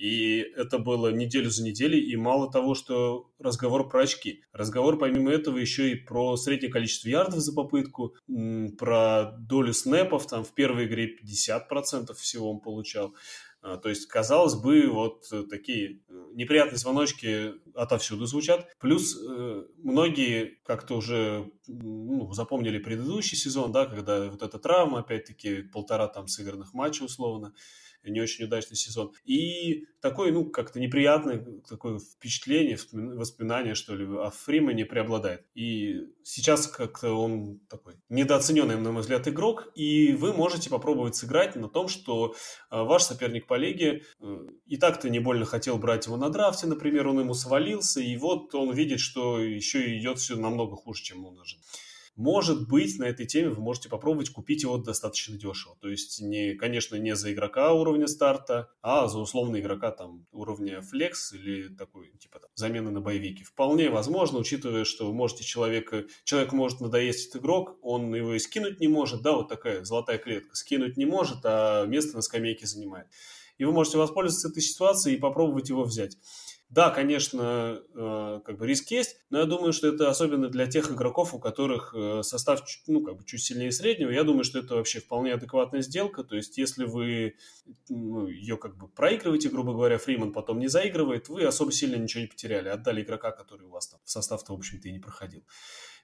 [0.00, 4.42] И это было неделю за неделей, и мало того, что разговор про очки.
[4.50, 8.16] Разговор, помимо этого, еще и про среднее количество ярдов за попытку,
[8.78, 13.14] про долю снэпов, там в первой игре 50% всего он получал.
[13.62, 18.66] А, то есть, казалось бы, вот э, такие э, неприятные звоночки отовсюду звучат.
[18.78, 25.62] Плюс э, многие как-то уже ну, запомнили предыдущий сезон, да, когда вот эта травма, опять-таки,
[25.62, 27.52] полтора там сыгранных матча условно
[28.04, 29.12] не очень удачный сезон.
[29.24, 35.44] И такое, ну, как-то неприятное такое впечатление, воспоминание, что ли, о Фримане преобладает.
[35.54, 41.56] И сейчас как-то он такой недооцененный, на мой взгляд, игрок, и вы можете попробовать сыграть
[41.56, 42.34] на том, что
[42.70, 46.66] э, ваш соперник по лиге э, и так-то не больно хотел брать его на драфте,
[46.66, 51.24] например, он ему свалился, и вот он видит, что еще идет все намного хуже, чем
[51.26, 51.64] он ожидал.
[52.20, 55.78] Может быть, на этой теме вы можете попробовать купить его достаточно дешево.
[55.80, 60.82] То есть, не, конечно, не за игрока уровня старта, а за условно игрока там уровня
[60.82, 63.42] флекс или такой, типа там, замены на боевики.
[63.42, 68.38] Вполне возможно, учитывая, что вы можете человека, человек может надоесть этот игрок, он его и
[68.38, 72.66] скинуть не может, да, вот такая золотая клетка, скинуть не может, а место на скамейке
[72.66, 73.06] занимает.
[73.56, 76.18] И вы можете воспользоваться этой ситуацией и попробовать его взять.
[76.70, 80.88] Да, конечно, э, как бы риск есть, но я думаю, что это особенно для тех
[80.92, 84.10] игроков, у которых э, состав ну, как бы чуть сильнее среднего.
[84.10, 86.22] Я думаю, что это вообще вполне адекватная сделка.
[86.22, 87.34] То есть, если вы
[87.88, 92.20] ну, ее как бы проигрываете, грубо говоря, Фриман потом не заигрывает, вы особо сильно ничего
[92.20, 92.68] не потеряли.
[92.68, 95.42] Отдали игрока, который у вас там в состав-то, в общем-то, и не проходил.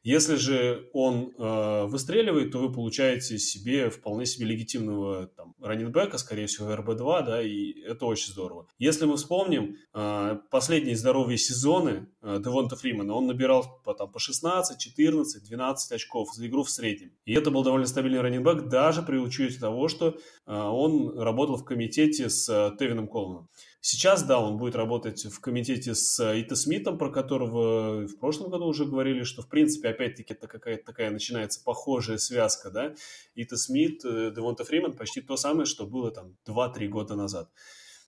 [0.06, 6.46] Если же он э, выстреливает, то вы получаете себе вполне себе легитимного там, раненбека, скорее
[6.46, 8.68] всего, РБ-2, да, и это очень здорово.
[8.78, 14.20] Если мы вспомним э, последние здоровые сезоны э, Девонта Фримана, он набирал по, там, по
[14.20, 17.10] 16, 14, 12 очков за игру в среднем.
[17.24, 20.10] И это был довольно стабильный раненбек, даже при учете того, что
[20.46, 23.48] э, он работал в комитете с э, Тевином Колманом.
[23.88, 28.50] Сейчас, да, он будет работать в комитете с э, Ита Смитом, про которого в прошлом
[28.50, 32.96] году уже говорили, что, в принципе, опять-таки, это какая-то такая начинается похожая связка, да,
[33.36, 37.48] Ита Смит, э, Девонта Фриман, почти то самое, что было там 2-3 года назад.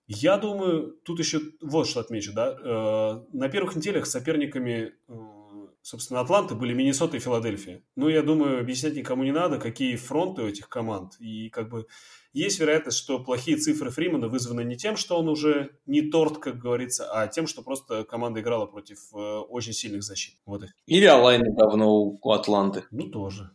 [0.05, 4.91] Я думаю, тут еще вот что отмечу, да, э, на первых неделях соперниками
[5.89, 7.81] собственно, Атланты были Миннесота и Филадельфия.
[7.95, 11.13] Ну, я думаю, объяснять никому не надо, какие фронты у этих команд.
[11.19, 11.87] И как бы
[12.31, 16.59] есть вероятность, что плохие цифры Фримана вызваны не тем, что он уже не торт, как
[16.59, 20.35] говорится, а тем, что просто команда играла против э, очень сильных защит.
[20.45, 20.63] Вот.
[20.85, 22.83] Или Алайн давно у Атланты.
[22.91, 23.49] Ну, тоже.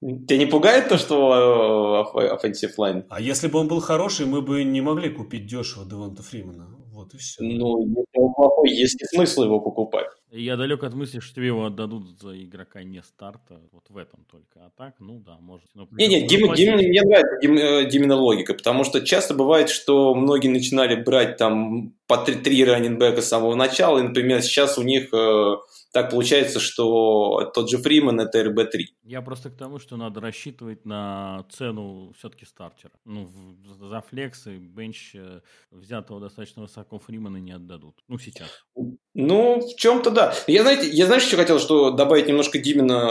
[0.00, 3.04] Тебя не пугает то, что offensive line?
[3.10, 6.68] А если бы он был хороший, мы бы не могли купить дешево Девонта Фримана.
[6.92, 7.42] Вот и все.
[7.42, 10.06] Ну, если он плохой, есть ли смысл его покупать?
[10.32, 14.24] Я далек от мысли, что тебе его отдадут за игрока не старта, вот в этом
[14.30, 14.64] только.
[14.64, 15.66] А так, ну да, может.
[15.74, 20.48] Не-не, Дима, Дима, мне нравится Дим, э, Димина логика, потому что часто бывает, что многие
[20.48, 25.12] начинали брать там по три, три раненбека с самого начала, и, например, сейчас у них
[25.12, 25.56] э,
[25.92, 28.84] так получается, что тот же Фриман это РБ-3.
[29.10, 32.92] Я просто к тому, что надо рассчитывать на цену все-таки стартера.
[33.04, 33.28] Ну,
[33.80, 35.40] за флекс и бенч э,
[35.72, 37.96] взятого достаточно высоко Фримана не отдадут.
[38.06, 38.48] Ну, сейчас.
[39.14, 40.32] Ну, в чем-то да.
[40.46, 43.10] Я, знаете, я знаешь, что хотел, что добавить немножко Димина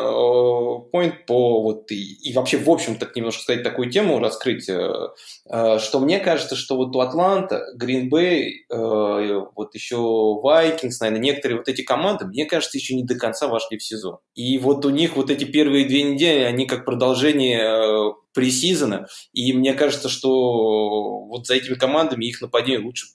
[0.93, 4.91] point по вот и, и вообще в общем так немножко сказать такую тему раскрыть, э,
[5.49, 9.97] э, что мне кажется, что вот у Атланта, Гринбей, э, вот еще
[10.41, 14.19] Вайкингс, наверное, некоторые вот эти команды, мне кажется, еще не до конца вошли в сезон.
[14.35, 19.51] И вот у них вот эти первые две недели, они как продолжение э, пресизона, и
[19.53, 23.07] мне кажется, что вот за этими командами их нападение лучше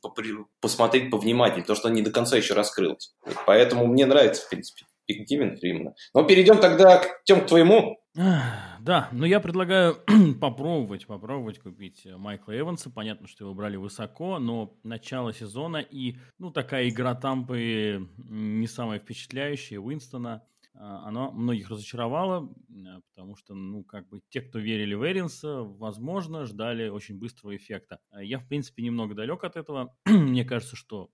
[0.60, 3.14] посмотреть повнимательнее, потому что они до конца еще раскрылось.
[3.46, 5.94] Поэтому мне нравится, в принципе, пик Димин.
[6.12, 7.98] Но перейдем тогда к тем к твоему.
[8.14, 9.96] Да, но я предлагаю
[10.40, 12.90] попробовать, попробовать купить Майкла Эванса.
[12.90, 18.98] Понятно, что его брали высоко, но начало сезона и, ну, такая игра Тампы не самая
[18.98, 19.78] впечатляющая.
[19.78, 20.42] Уинстона
[20.74, 22.52] оно многих разочаровало,
[22.86, 27.54] а, потому что, ну, как бы те, кто верили в Эринса, возможно, ждали очень быстрого
[27.54, 28.00] эффекта.
[28.10, 29.96] А я, в принципе, немного далек от этого.
[30.06, 31.10] Мне кажется, что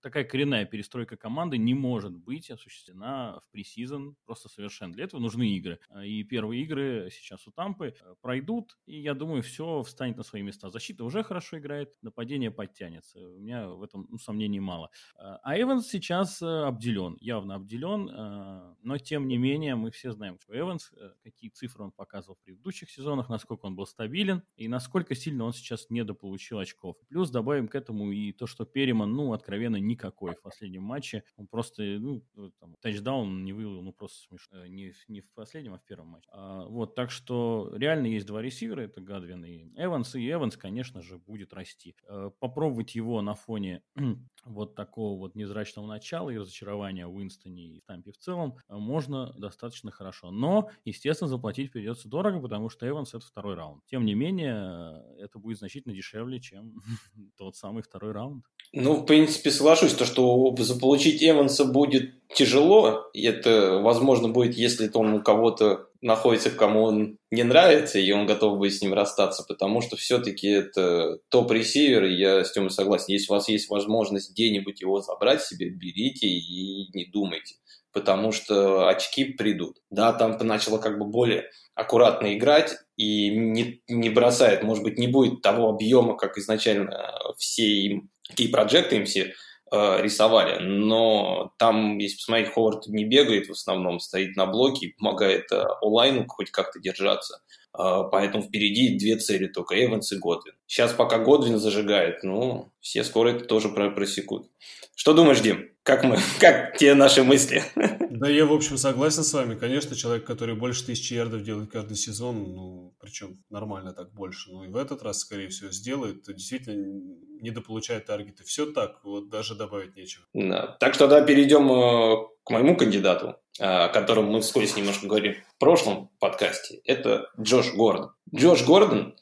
[0.00, 4.92] такая коренная перестройка команды не может быть осуществлена в пресизон просто совершенно.
[4.92, 5.80] Для этого нужны игры.
[6.04, 10.70] И первые игры сейчас у Тампы пройдут, и я думаю, все встанет на свои места.
[10.70, 13.18] Защита уже хорошо играет, нападение подтянется.
[13.18, 14.90] У меня в этом ну, сомнений мало.
[15.16, 20.92] А Эванс сейчас обделен, явно обделен, но тем не менее, мы все знаем, что Эванс,
[20.92, 25.44] э, какие цифры он показывал в предыдущих сезонах, насколько он был стабилен и насколько сильно
[25.44, 26.96] он сейчас недополучил очков.
[27.08, 31.24] Плюс добавим к этому и то, что Переман, ну, откровенно, никакой в последнем матче.
[31.36, 32.22] Он просто, ну,
[32.58, 34.50] там, тачдаун не вывел, ну, просто смешно.
[34.52, 36.28] Э, не, не в последнем, а в первом матче.
[36.32, 41.02] А, вот, так что реально есть два ресивера, это Гадвин и Эванс, и Эванс, конечно
[41.02, 41.94] же, будет расти.
[42.08, 43.82] Э, попробовать его на фоне
[44.44, 48.56] вот такого вот незрачного начала и разочарования в Уинстоне и Тампе в целом
[48.90, 50.30] можно достаточно хорошо.
[50.30, 53.82] Но, естественно, заплатить придется дорого, потому что Эванс это второй раунд.
[53.86, 56.74] Тем не менее, это будет значительно дешевле, чем
[57.38, 58.44] тот самый второй раунд.
[58.72, 63.10] Ну, в принципе, соглашусь, то, что заполучить Эванса будет тяжело.
[63.12, 68.26] И это, возможно, будет, если он у кого-то находится, кому он не нравится, и он
[68.26, 73.06] готов будет с ним расстаться, потому что все-таки это топ-ресивер, и я с Тёмой согласен.
[73.08, 77.56] Если у вас есть возможность где-нибудь его забрать себе, берите и не думайте
[77.92, 79.78] потому что очки придут.
[79.90, 85.08] Да, там начало как бы более аккуратно играть и не, не бросает, может быть, не
[85.08, 89.34] будет того объема, как изначально все им, какие проекты им все
[89.70, 94.92] э, рисовали, но там, если посмотреть, Ховард не бегает в основном, стоит на блоке и
[94.94, 97.40] помогает э, онлайну хоть как-то держаться.
[97.78, 100.54] Э, поэтому впереди две цели только, Эванс и Годвин.
[100.66, 104.48] Сейчас пока Годвин зажигает, ну, все скоро это тоже просекут.
[104.94, 105.70] Что думаешь, Дим?
[105.82, 107.62] Как мы, как те наши мысли?
[108.10, 109.54] Да, я, в общем, согласен с вами.
[109.54, 114.64] Конечно, человек, который больше тысячи ярдов делает каждый сезон, ну, причем нормально так больше, ну,
[114.64, 118.44] и в этот раз, скорее всего, сделает, то действительно недополучает таргеты.
[118.44, 120.24] Все так, вот даже добавить нечего.
[120.34, 120.76] Да.
[120.80, 125.42] Так что, да, перейдем э, к моему кандидату, э, о котором мы вскользь немножко говорили
[125.56, 126.80] в прошлом подкасте.
[126.84, 128.12] Это Джош Гордон.
[128.34, 129.14] Джош Гордон,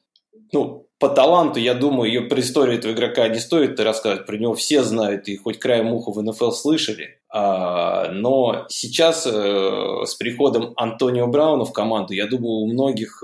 [0.53, 4.55] ну, по таланту, я думаю, ее про историю этого игрока не стоит рассказывать, про него
[4.55, 7.21] все знают и хоть краем уха в НФЛ слышали.
[7.29, 13.23] А, но сейчас э, с приходом Антонио Брауна в команду, я думаю, у многих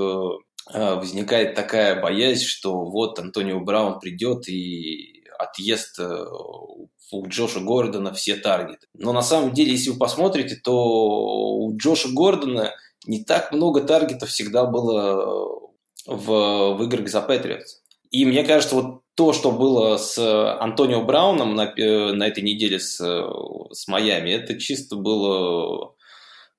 [0.72, 8.86] возникает такая боязнь, что вот Антонио Браун придет и отъест у Джоша Гордона все таргеты.
[8.94, 12.74] Но на самом деле, если вы посмотрите, то у Джоша Гордона
[13.06, 15.70] не так много таргетов всегда было
[16.06, 17.82] в, в играх за Патриотс.
[18.10, 20.18] И мне кажется, вот то, что было с
[20.60, 25.94] Антонио Брауном на, э, на этой неделе с, с Майами, это чисто было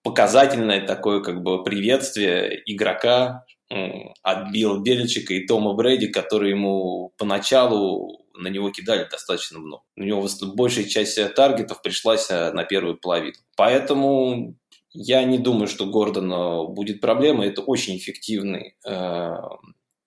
[0.04, 8.26] показательное такое как бы приветствие игрока от Билла Беличика и Тома Брэди, которые ему поначалу
[8.38, 9.84] на него кидали достаточно много.
[9.96, 13.38] У него большая часть таргетов пришлась э, на первую половину.
[13.56, 14.56] Поэтому
[14.92, 17.46] я не думаю, что Гордон будет проблема.
[17.46, 19.34] Это очень эффективный э,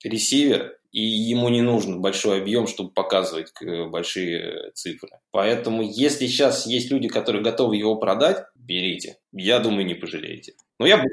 [0.04, 5.10] ресивер, и ему не нужен большой объем, чтобы показывать э, большие цифры.
[5.30, 9.18] Поэтому, если сейчас есть люди, которые готовы его продать, берите.
[9.32, 10.54] Я думаю, не пожалеете.
[10.78, 11.04] Но я бы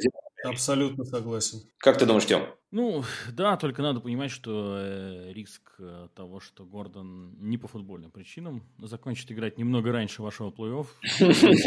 [0.50, 1.60] Абсолютно согласен.
[1.78, 2.44] Как ты думаешь, Тем?
[2.72, 8.12] Ну, да, только надо понимать, что э, риск э, того, что Гордон не по футбольным
[8.12, 10.88] причинам закончит играть немного раньше вашего плей-офф,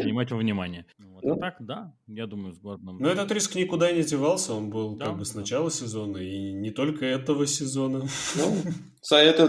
[0.02, 0.84] принимать во внимание.
[0.98, 1.24] Вот.
[1.24, 2.98] А так, да, я думаю, с Гордоном...
[2.98, 6.52] Но этот риск никуда не девался, он был да, как бы с начала сезона, и
[6.52, 8.06] не только этого сезона.
[8.36, 8.56] Ну,
[9.10, 9.44] это,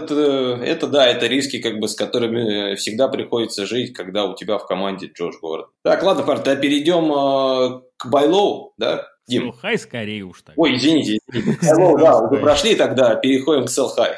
[0.64, 4.66] это, да, это риски, как бы, с которыми всегда приходится жить, когда у тебя в
[4.66, 5.68] команде Джош Гордон.
[5.82, 9.06] Так, ладно, парни, перейдем э, к Байлоу, да?
[9.30, 9.52] Дим.
[9.52, 10.54] Селхай скорее уж так.
[10.58, 11.18] Ой, извините,
[11.62, 14.16] да, уже прошли тогда, переходим к Селхай.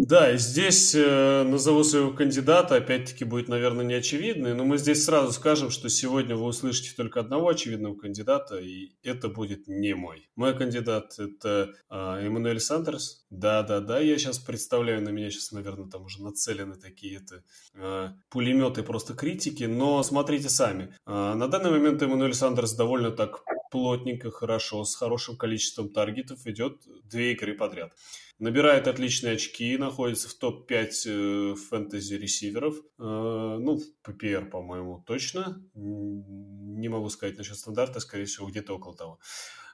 [0.00, 5.70] Да, здесь э, назову своего кандидата, опять-таки будет, наверное, неочевидный, но мы здесь сразу скажем,
[5.70, 10.28] что сегодня вы услышите только одного очевидного кандидата, и это будет не мой.
[10.36, 13.26] Мой кандидат– это э, Эммануэль Сандерс.
[13.30, 17.42] Да-да-да, я сейчас представляю, на меня сейчас, наверное, там уже нацелены такие-то
[17.74, 20.94] э, пулеметы просто критики, но смотрите сами.
[21.06, 23.42] Э, на данный момент Эммануэль Сандерс довольно так
[23.72, 27.92] плотненько, хорошо, с хорошим количеством таргетов идет две игры подряд.
[28.38, 32.76] Набирает отличные очки, находится в топ-5 э, фэнтези-ресиверов.
[32.76, 35.60] Э, ну, в PPR, по-моему, точно.
[35.74, 39.18] Не могу сказать насчет стандарта, скорее всего, где-то около того.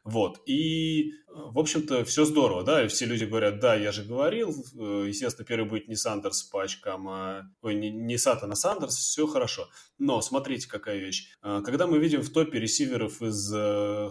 [0.03, 0.41] Вот.
[0.47, 5.09] И, в общем-то, все здорово, да, и все люди говорят, да, я же говорил, э,
[5.09, 7.43] естественно, первый будет не Сандерс по очкам, а...
[7.61, 9.69] Ой, не, не Саттон, а Сандерс, все хорошо.
[9.99, 11.37] Но смотрите, какая вещь.
[11.43, 13.51] Когда мы видим в топе ресиверов из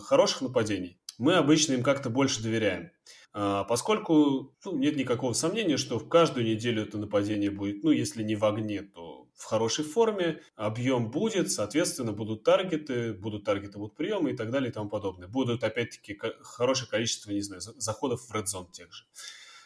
[0.03, 2.91] хороших нападений, мы обычно им как-то больше доверяем.
[3.33, 8.21] А, поскольку ну, нет никакого сомнения, что в каждую неделю это нападение будет, ну, если
[8.21, 13.95] не в огне, то в хорошей форме, объем будет, соответственно, будут таргеты, будут таргеты, будут
[13.95, 15.27] приемы и так далее и тому подобное.
[15.27, 19.03] Будут, опять-таки, хорошее количество, не знаю, заходов в Red Zone тех же.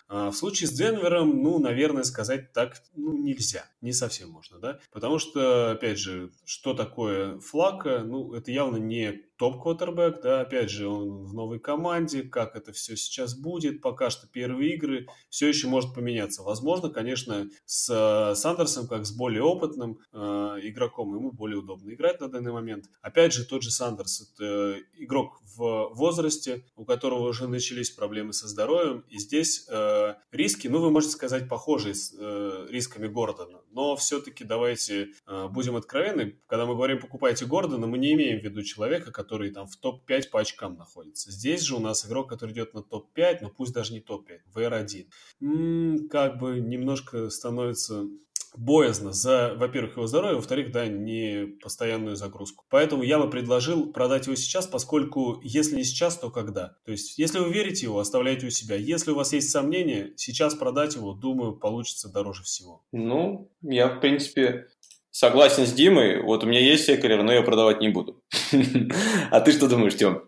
[0.10, 3.70] А, в случае с Денвером, ну, наверное, сказать так ну, нельзя.
[3.82, 4.80] Не совсем можно, да?
[4.92, 8.04] Потому что, опять же, что такое флака?
[8.06, 12.96] Ну, это явно не топ-квотербек, да, опять же, он в новой команде, как это все
[12.96, 16.44] сейчас будет, пока что первые игры, все еще может поменяться.
[16.44, 20.18] Возможно, конечно, с э, Сандерсом, как с более опытным э,
[20.64, 22.86] игроком, ему более удобно играть на данный момент.
[23.02, 28.48] Опять же, тот же Сандерс, это игрок в возрасте, у которого уже начались проблемы со
[28.48, 33.96] здоровьем, и здесь э, риски, ну, вы можете сказать, похожие с э, рисками Гордона, но
[33.96, 38.64] все-таки давайте э, будем откровенны, когда мы говорим «покупайте Гордона», мы не имеем в виду
[38.64, 41.32] человека, который там в топ-5 по очкам находится.
[41.32, 45.06] Здесь же у нас игрок, который идет на топ-5, но пусть даже не топ-5, VR1.
[45.42, 48.08] М-м, как бы немножко становится
[48.56, 52.66] боязно за, во-первых, его здоровье, во-вторых, да, не постоянную загрузку.
[52.70, 56.76] Поэтому я бы предложил продать его сейчас, поскольку если не сейчас, то когда?
[56.86, 58.76] То есть, если вы верите его, оставляйте у себя.
[58.76, 62.84] Если у вас есть сомнения, сейчас продать его, думаю, получится дороже всего.
[62.92, 64.68] Ну, я, в принципе,
[65.12, 66.22] согласен с Димой.
[66.22, 68.22] Вот у меня есть Эколер, но я продавать не буду.
[69.32, 70.24] А ты что думаешь, Тём?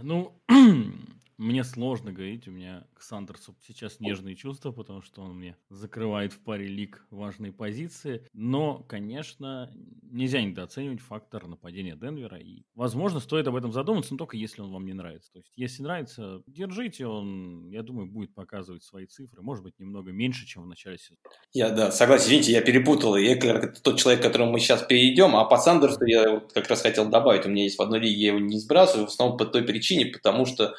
[0.00, 0.32] Ну,
[1.42, 6.32] мне сложно говорить, у меня к Сандерсу сейчас нежные чувства, потому что он мне закрывает
[6.32, 8.26] в паре лиг важные позиции.
[8.32, 9.70] Но, конечно,
[10.02, 12.38] нельзя недооценивать фактор нападения Денвера.
[12.38, 15.32] И, возможно, стоит об этом задуматься, но только если он вам не нравится.
[15.32, 19.42] То есть, если нравится, держите, он, я думаю, будет показывать свои цифры.
[19.42, 21.18] Может быть, немного меньше, чем в начале сезона.
[21.52, 22.26] Я, да, согласен.
[22.26, 23.16] Извините, я перепутал.
[23.16, 25.34] Эклер– это тот человек, к которому мы сейчас перейдем.
[25.34, 27.46] А по Сандерсу я как раз хотел добавить.
[27.46, 30.06] У меня есть в одной лиге, я его не сбрасываю, в основном по той причине,
[30.06, 30.74] потому что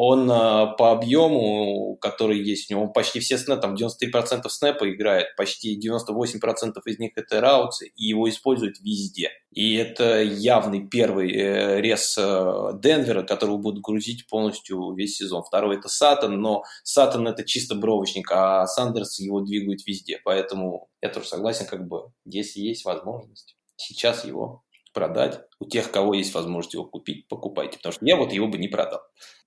[0.00, 5.34] он э, по объему, который есть у него, почти все снэпы, там 93% снэпа играет,
[5.36, 9.30] почти 98% из них это раутсы, и его используют везде.
[9.50, 15.42] И это явный первый э, рез э, Денвера, которого будут грузить полностью весь сезон.
[15.42, 20.20] Второй это Сатан, но Сатан это чисто бровочник, а Сандерс его двигают везде.
[20.24, 25.40] Поэтому я тоже согласен, как бы, если есть возможность, сейчас его продать.
[25.60, 27.78] У тех, кого есть возможность его купить, покупайте.
[27.78, 29.00] Потому что я вот его бы не продал.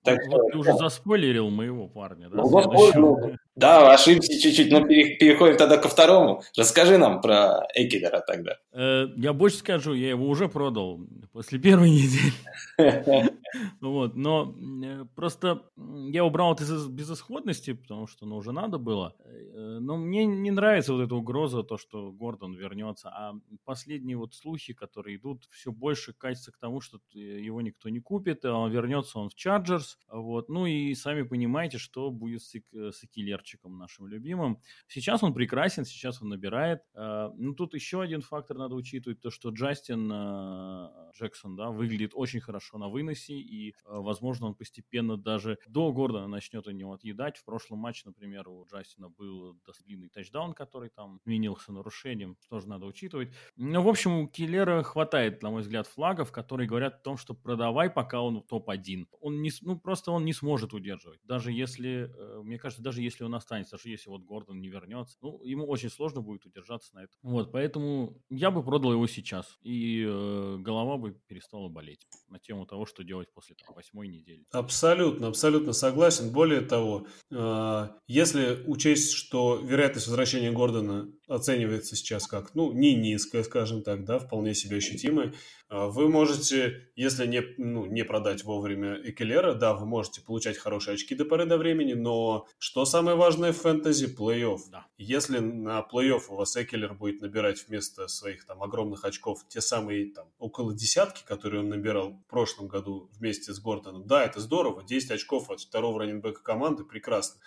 [0.04, 2.42] Так, вот ты уже заспойлерил моего парня, да?
[2.42, 6.42] Ну, да, ошибся чуть-чуть, но переходим тогда ко второму.
[6.58, 8.58] Расскажи нам про Экидера тогда.
[8.74, 11.02] Э, я больше скажу, я его уже продал
[11.32, 12.34] после первой недели.
[13.82, 19.14] Вот, но э, просто я убрал это из безысходности, потому что ну, уже надо было.
[19.26, 23.10] Э, но мне не нравится вот эта угроза, то, что Гордон вернется.
[23.10, 23.34] А
[23.66, 28.46] последние вот слухи, которые идут, все больше катятся к тому, что его никто не купит,
[28.46, 30.50] а он вернется он в Чарджерс, вот.
[30.50, 34.60] Ну и сами понимаете, что будет с, с Экилерчиком нашим любимым.
[34.88, 36.82] Сейчас он прекрасен, сейчас он набирает.
[36.94, 42.12] А, ну тут еще один фактор надо учитывать, то что Джастин а, Джексон да, выглядит
[42.14, 47.38] очень хорошо на выносе, и, возможно, он постепенно даже до Гордона начнет у него отъедать.
[47.38, 52.86] В прошлом матче, например, у Джастина был длинный тачдаун, который там менился нарушением, тоже надо
[52.86, 53.32] учитывать.
[53.56, 57.34] Ну, в общем, у Киллера хватает, на мой взгляд, флагов, которые говорят о том, что
[57.34, 59.06] продавай, пока он топ-1.
[59.20, 61.20] Он не, ну, просто он не сможет удерживать.
[61.24, 62.12] Даже если,
[62.44, 65.90] мне кажется, даже если он останется, даже если вот Гордон не вернется, ну, ему очень
[65.90, 67.18] сложно будет удержаться на этом.
[67.22, 72.66] Вот, поэтому я бы продал его сейчас, и э, голова бы перестала болеть на тему
[72.66, 74.46] того, что делать после там, восьмой недели.
[74.52, 76.32] Абсолютно, абсолютно согласен.
[76.32, 83.44] Более того, э, если учесть, что вероятность возвращения Гордона оценивается сейчас как, ну, не низкая,
[83.44, 85.34] скажем так, да, вполне себе ощутимая,
[85.72, 91.16] вы можете, если не, ну, не продать вовремя Экелера, да, вы можете получать хорошие очки
[91.16, 94.14] до поры до времени, но что самое важное в фэнтези?
[94.14, 94.60] Плей-офф.
[94.70, 94.88] Да.
[94.98, 100.12] Если на плей-офф у вас Экелер будет набирать вместо своих там огромных очков те самые
[100.12, 104.84] там около десятки, которые он набирал в прошлом году вместе с Гордоном, да, это здорово,
[104.84, 107.40] 10 очков от второго раненбека команды, прекрасно.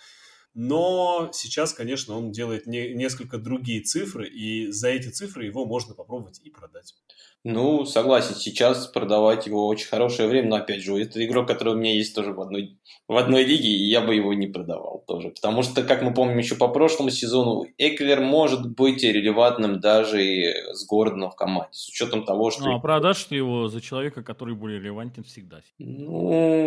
[0.55, 5.93] Но сейчас, конечно, он делает не, несколько другие цифры, и за эти цифры его можно
[5.93, 6.95] попробовать и продать.
[7.47, 11.77] Ну, согласен, сейчас продавать его очень хорошее время, но опять же, это игрок, который у
[11.77, 15.29] меня есть тоже в одной, в одной лиге, и я бы его не продавал тоже.
[15.29, 20.73] Потому что, как мы помним еще по прошлому сезону, Эклер может быть релевантным даже и
[20.73, 22.63] с Гордоном в команде, с учетом того, что...
[22.63, 25.61] Ну, а продашь ты его за человека, который более релевантен всегда?
[25.77, 26.64] Ну,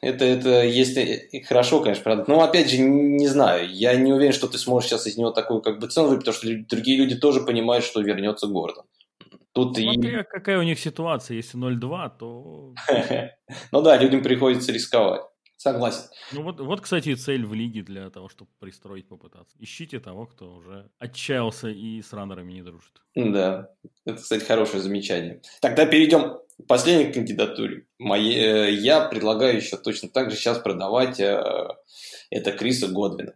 [0.00, 2.28] это, это если хорошо, конечно, продать.
[2.28, 5.60] Но, опять же, не знаю, я не уверен, что ты сможешь сейчас из него такую
[5.62, 8.84] как бы цену выпить, потому что другие люди тоже понимают, что вернется Гордон.
[9.52, 10.24] Тут Смотри, и...
[10.24, 11.36] какая у них ситуация.
[11.36, 12.74] Если 0-2, то...
[13.72, 15.22] ну да, людям приходится рисковать.
[15.64, 16.10] Согласен.
[16.32, 19.56] Ну вот, вот, кстати, цель в лиге для того, чтобы пристроить, попытаться.
[19.58, 23.00] Ищите того, кто уже отчаялся и с раннерами не дружит.
[23.14, 23.70] Да,
[24.04, 25.40] это, кстати, хорошее замечание.
[25.62, 27.86] Тогда перейдем к последней кандидатуре.
[27.98, 31.42] Мои, э, я предлагаю еще точно так же сейчас продавать э,
[32.28, 33.32] это Криса Годвина.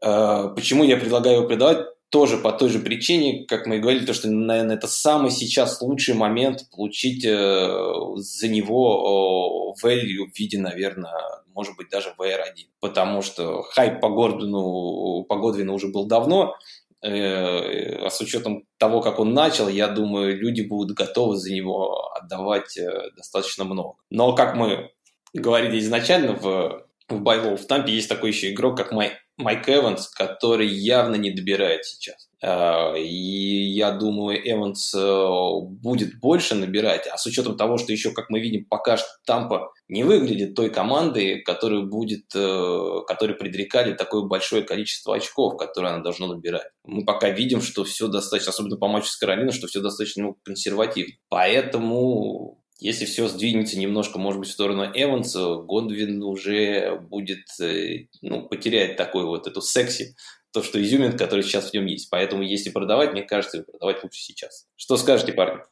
[0.00, 1.88] Э, почему я предлагаю его продавать?
[2.10, 5.82] тоже по той же причине, как мы и говорили, то, что, наверное, это самый сейчас
[5.82, 11.12] лучший момент получить за него value в виде, наверное,
[11.58, 12.68] может быть, даже VR1.
[12.78, 16.54] Потому что хайп по Гордону, по Годвину уже был давно,
[17.02, 22.12] э, а с учетом того, как он начал, я думаю, люди будут готовы за него
[22.14, 23.94] отдавать э, достаточно много.
[24.08, 24.92] Но, как мы
[25.34, 30.08] говорили изначально в, в Байлоу, в Тампе есть такой еще игрок, как Май, Майк Эванс,
[30.08, 32.27] который явно не добирает сейчас.
[32.40, 35.28] А, и я думаю, Эванс э,
[35.62, 37.06] будет больше набирать.
[37.08, 40.70] А с учетом того, что еще, как мы видим, пока что Тампа не выглядит той
[40.70, 46.68] командой, которая будет, э, которой предрекали такое большое количество очков, которые она должна набирать.
[46.84, 50.36] Мы пока видим, что все достаточно, особенно по матчу с Каролиной, что все достаточно ну,
[50.44, 51.14] консервативно.
[51.28, 58.48] Поэтому если все сдвинется немножко, может быть, в сторону Эванса, Годвин уже будет, э, ну,
[58.48, 60.14] потерять такой вот эту секси,
[60.52, 62.10] то, что изюминка, который сейчас в нем есть.
[62.10, 64.66] Поэтому, если продавать, мне кажется, продавать лучше сейчас.
[64.76, 65.62] Что скажете, парни?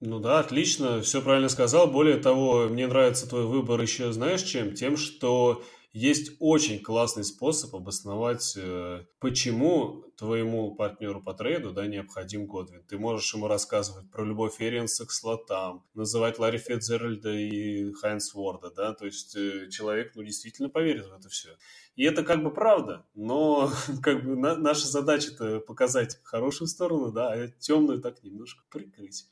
[0.00, 1.88] Ну да, отлично, все правильно сказал.
[1.88, 4.74] Более того, мне нравится твой выбор еще, знаешь, чем?
[4.74, 12.46] Тем, что есть очень классный способ обосновать, э, почему твоему партнеру по трейду да, необходим
[12.46, 12.82] Годвин.
[12.84, 18.70] Ты можешь ему рассказывать про любовь Эриенса к слотам, называть Ларри Фитцеральда и Хайнс Ворда,
[18.70, 21.56] да, то есть э, человек, ну, действительно поверит в это все.
[21.96, 23.70] И это как бы правда, но
[24.02, 29.26] как бы на, наша задача это показать хорошую сторону, да, а темную так немножко прикрыть.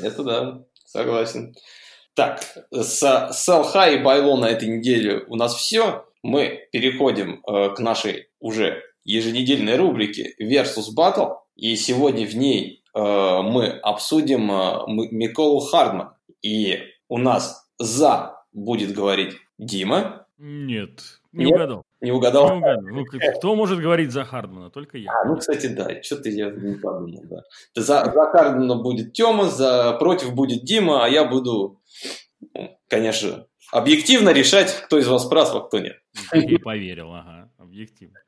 [0.00, 1.54] Это да, согласен.
[2.16, 2.40] Так,
[2.70, 6.06] с Салха и Байло на этой неделе у нас все.
[6.22, 11.34] Мы переходим э, к нашей уже еженедельной рубрике Versus Battle.
[11.56, 16.14] И сегодня в ней э, мы обсудим э, Миколу Хардман.
[16.40, 16.78] И
[17.10, 20.26] у нас за будет говорить Дима.
[20.38, 21.54] Нет, не Нет?
[21.54, 21.82] угадал.
[22.00, 22.50] Не угадал?
[22.50, 22.82] Не угадал.
[22.82, 23.04] Ну,
[23.38, 24.70] кто может говорить за Хардмана?
[24.70, 25.10] Только я.
[25.10, 26.02] А, ну, кстати, да.
[26.02, 27.42] Что-то я не подумал, да.
[27.74, 31.80] За, за Хардмана будет Тёма, за против будет Дима, а я буду
[32.88, 36.00] конечно, объективно решать, кто из вас прав, а кто нет.
[36.32, 38.20] И поверил, ага, объективно.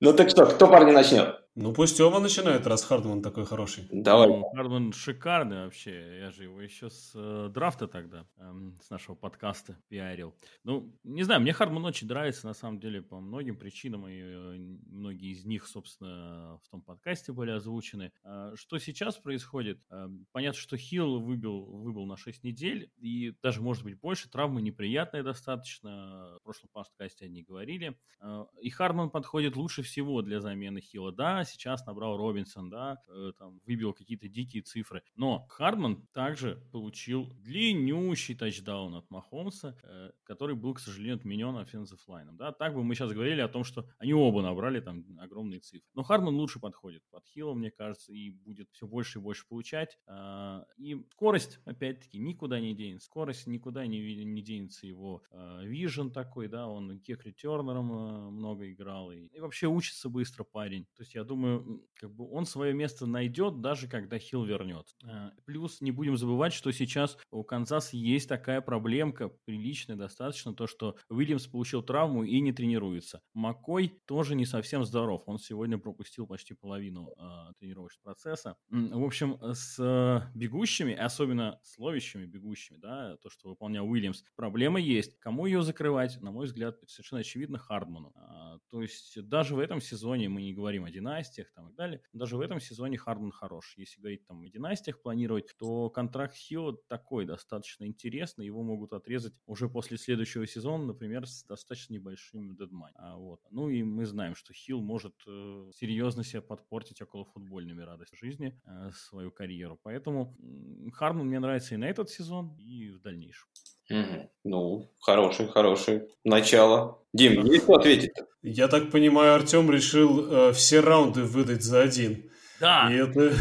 [0.00, 1.36] Ну так что, кто парни начнет?
[1.56, 3.88] Ну пусть Тёма начинает, раз Хардман такой хороший.
[3.90, 4.28] Давай.
[4.28, 6.20] Ну, Хардман шикарный вообще.
[6.20, 10.32] Я же его еще с э, драфта тогда, эм, с нашего подкаста пиарил.
[10.62, 14.06] Ну, не знаю, мне Хардман очень нравится, на самом деле, по многим причинам.
[14.06, 18.12] И э, многие из них, собственно, в том подкасте были озвучены.
[18.22, 19.80] Э, что сейчас происходит?
[19.90, 22.92] Э, понятно, что Хилл выбил, выбыл на 6 недель.
[22.96, 24.30] И даже, может быть, больше.
[24.30, 26.36] Травмы неприятные достаточно.
[26.38, 27.98] В прошлом подкасте они говорили.
[28.20, 31.10] Э, и Хардман подходит лучше всего для замены Хилла.
[31.10, 35.02] Да, сейчас набрал Робинсон, да, э, там, выбил какие-то дикие цифры.
[35.14, 42.06] Но Хардман также получил длиннющий тачдаун от Махомса, э, который был, к сожалению, отменен offensive
[42.08, 42.52] line ом, да.
[42.52, 45.88] Так бы мы сейчас говорили о том, что они оба набрали там огромные цифры.
[45.94, 49.98] Но Хардман лучше подходит под Хилла, мне кажется, и будет все больше и больше получать.
[50.06, 53.06] А, и скорость, опять-таки, никуда не денется.
[53.06, 55.22] Скорость никуда не, не денется его
[55.62, 59.10] вижен а, такой, да, он кек ретернером э, много играл.
[59.10, 60.86] И, и вообще учится быстро парень.
[60.96, 64.86] То есть я думаю, как бы он свое место найдет, даже когда Хилл вернет.
[65.04, 70.66] А, плюс не будем забывать, что сейчас у Канзаса есть такая проблемка, приличная достаточно, то,
[70.66, 73.22] что Уильямс получил травму и не тренируется.
[73.32, 75.22] Маккой тоже не совсем здоров.
[75.26, 78.56] Он сегодня пропустил почти половину э, тренировочного процесса.
[78.68, 84.80] В общем, с э, бегущими, особенно с ловящими бегущими, да, то, что выполнял Уильямс, проблема
[84.80, 85.18] есть.
[85.20, 86.20] Кому ее закрывать?
[86.20, 88.12] На мой взгляд, совершенно очевидно Хардману.
[88.16, 90.90] А, то есть даже в этом сезоне мы не говорим о
[91.20, 92.02] династиях там и так далее.
[92.12, 93.74] Даже в этом сезоне Хардман хорош.
[93.76, 98.46] Если говорить там о династиях планировать, то контракт Хилла такой достаточно интересный.
[98.46, 102.94] Его могут отрезать уже после следующего сезона, например, с достаточно небольшим дедмайн.
[102.96, 103.40] А, вот.
[103.50, 108.58] Ну и мы знаем, что Хилл может э, серьезно себя подпортить около футбольными радости жизни,
[108.66, 109.78] э, свою карьеру.
[109.82, 113.48] Поэтому э, Хардман мне нравится и на этот сезон, и в дальнейшем.
[113.90, 114.30] Угу.
[114.44, 116.98] Ну, хороший, хороший начало.
[117.12, 118.12] Дим, есть что ответить?
[118.42, 122.30] Я так понимаю, Артем решил э, все раунды выдать за один.
[122.60, 122.88] Да.
[122.92, 123.34] И это,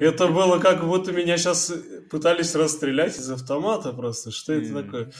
[0.00, 1.72] это было как будто меня сейчас
[2.10, 4.30] пытались расстрелять из автомата просто.
[4.30, 5.12] Что это такое?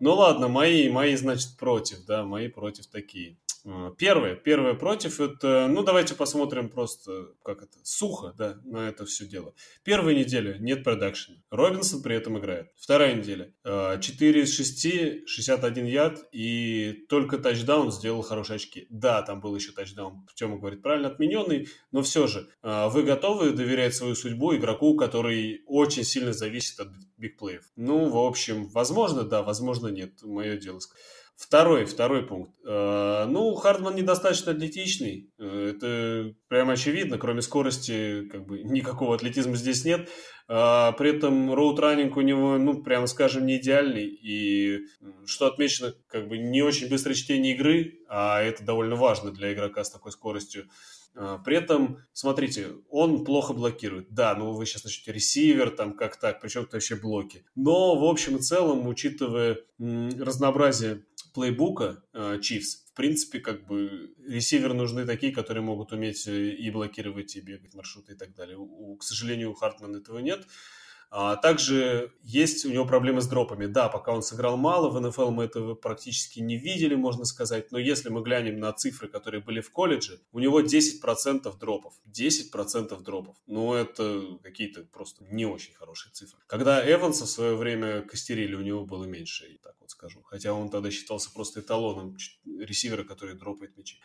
[0.00, 3.36] Ну ладно, мои, мои, значит, против, да, мои против такие.
[3.64, 9.04] А, первое, первое против, это, ну, давайте посмотрим просто, как это, сухо, да, на это
[9.06, 9.54] все дело.
[9.84, 11.38] Первая неделя нет продакшена.
[11.50, 12.70] Робинсон при этом играет.
[12.76, 13.52] Вторая неделя.
[13.64, 18.86] 4 а, из 6, 61 яд, и только тачдаун сделал хорошие очки.
[18.90, 23.50] Да, там был еще тачдаун, Тёма говорит, правильно отмененный, но все же, а, вы готовы
[23.50, 27.64] доверять свою судьбу игроку, который очень сильно зависит от бигплеев?
[27.76, 30.22] Ну, в общем, возможно, да, возможно, нет.
[30.22, 31.04] Мое дело сказать.
[31.40, 32.52] Второй, второй пункт.
[32.66, 35.32] Э, ну, Хардман недостаточно атлетичный.
[35.38, 37.16] Э, это прямо очевидно.
[37.16, 40.10] Кроме скорости, как бы никакого атлетизма здесь нет.
[40.48, 44.04] Э, при этом роуд-раннинг у него, ну, прямо скажем, не идеальный.
[44.06, 44.80] И
[45.24, 49.82] что отмечено, как бы не очень быстрое чтение игры, а это довольно важно для игрока
[49.82, 50.68] с такой скоростью.
[51.44, 54.12] При этом, смотрите, он плохо блокирует.
[54.14, 57.44] Да, ну вы сейчас начнете ресивер, там как так, причем это вообще блоки.
[57.56, 64.74] Но в общем и целом, учитывая разнообразие плейбука э, Chiefs, в принципе, как бы ресиверы
[64.74, 68.56] нужны такие, которые могут уметь э, и блокировать, и бегать маршруты и так далее.
[68.58, 70.46] У, к сожалению, у Хартмана этого нет.
[71.12, 73.66] А также есть у него проблемы с дропами.
[73.66, 77.72] Да, пока он сыграл мало, в НФЛ мы этого практически не видели, можно сказать.
[77.72, 81.94] Но если мы глянем на цифры, которые были в колледже, у него 10% дропов.
[82.06, 83.36] 10% дропов.
[83.48, 86.38] Ну, это какие-то просто не очень хорошие цифры.
[86.46, 90.22] Когда Эванса в свое время костерили, у него было меньше, и так вот скажу.
[90.22, 93.98] Хотя он тогда считался просто эталоном ресивера, который дропает мячи.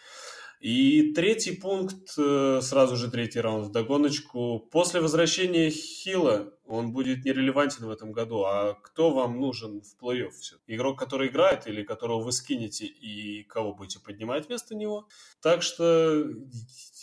[0.59, 4.59] И третий пункт, э, сразу же третий раунд в догоночку.
[4.71, 8.43] После возвращения Хила он будет нерелевантен в этом году.
[8.43, 10.31] А кто вам нужен в плей-офф?
[10.31, 10.55] Все?
[10.67, 15.07] Игрок, который играет или которого вы скинете и кого будете поднимать вместо него?
[15.41, 16.25] Так что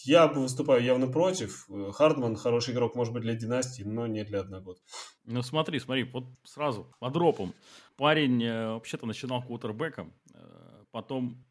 [0.04, 1.68] я выступаю явно против.
[1.92, 4.84] Хардман хороший игрок, может быть, для династии, но не для одногодки.
[5.24, 7.54] Ну смотри, смотри, вот сразу по дропам.
[7.96, 11.44] Парень э, вообще-то начинал квотербеком, э, потом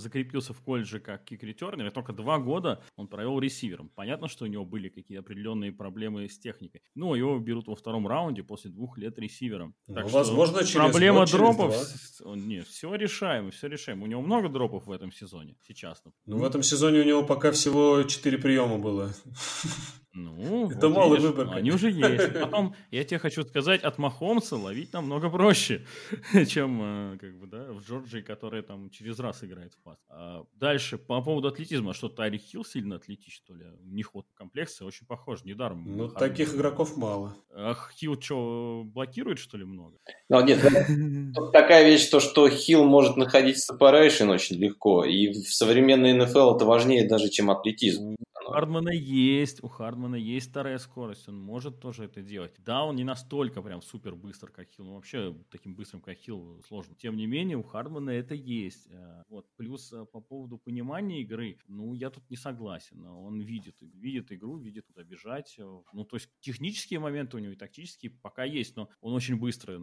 [0.00, 3.90] закрепился в колледже как кик-ретернер, и только два года он провел ресивером.
[3.94, 6.82] Понятно, что у него были какие-то определенные проблемы с техникой.
[6.94, 9.74] Ну, его берут во втором раунде после двух лет ресивером.
[9.86, 11.72] Ну, так возможно, через проблема год, дропов...
[11.72, 12.36] Через два.
[12.36, 14.02] Нет, все решаем, все решаем.
[14.02, 16.02] У него много дропов в этом сезоне сейчас.
[16.26, 19.12] Ну, в этом сезоне у него пока всего четыре приема было.
[20.16, 21.50] Ну, это вот малый выбор.
[21.52, 22.32] Они уже есть.
[22.40, 25.84] Потом, я тебе хочу сказать, от Махомса ловить намного проще,
[26.48, 26.80] чем
[27.12, 29.98] э, как бы, да, в Джорджии, которая там через раз играет в пас.
[30.08, 33.66] А дальше, по поводу атлетизма, что Тайрик Хилл сильно атлетичен, что ли?
[33.84, 35.84] У них вот комплексы очень похожи, недаром.
[35.84, 37.36] Ну, таких игроков мало.
[37.54, 39.98] А Хилл что, блокирует, что ли, много?
[40.30, 40.60] Ну, нет,
[41.52, 46.64] такая вещь, то, что Хилл может находить separation очень легко, и в современной НФЛ это
[46.64, 52.04] важнее даже, чем атлетизм У Хардмана есть, у Хардмана есть вторая скорость, он может тоже
[52.04, 52.54] это делать.
[52.58, 56.62] Да, он не настолько прям супер быстр, как Хилл, ну вообще таким быстрым, как Хилл,
[56.68, 56.94] сложно.
[56.94, 58.86] Тем не менее, у Хардмана это есть.
[58.90, 59.46] Э, вот.
[59.56, 63.04] Плюс э, по поводу понимания игры, ну, я тут не согласен.
[63.04, 65.56] Он видит, видит игру, видит куда бежать.
[65.92, 69.78] Ну, то есть технические моменты у него и тактические пока есть, но он очень быстро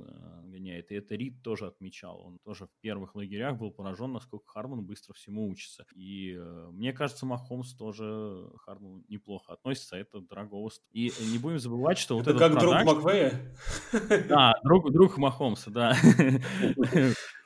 [0.46, 0.90] гоняет.
[0.92, 2.22] И это Рид тоже отмечал.
[2.26, 5.86] Он тоже в первых лагерях был поражен, насколько Харман быстро всему учится.
[5.94, 6.40] И
[6.72, 12.16] мне кажется, Махомс тоже Хардману неплохо относится, а это дорогого И не будем забывать, что
[12.16, 12.86] вот это как production...
[12.86, 13.56] друг Маквея?
[14.30, 15.96] Да, друг, друг Махомса, да.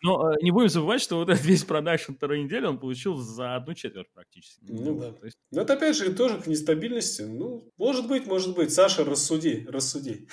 [0.03, 3.55] Но э, не будем забывать, что вот этот весь production второй недели он получил за
[3.55, 4.65] одну четверть практически.
[4.67, 5.11] Ну да.
[5.11, 5.37] То есть...
[5.51, 7.23] Но это опять же тоже к нестабильности.
[7.23, 8.73] Ну, может быть, может быть.
[8.73, 10.27] Саша, рассуди, рассуди.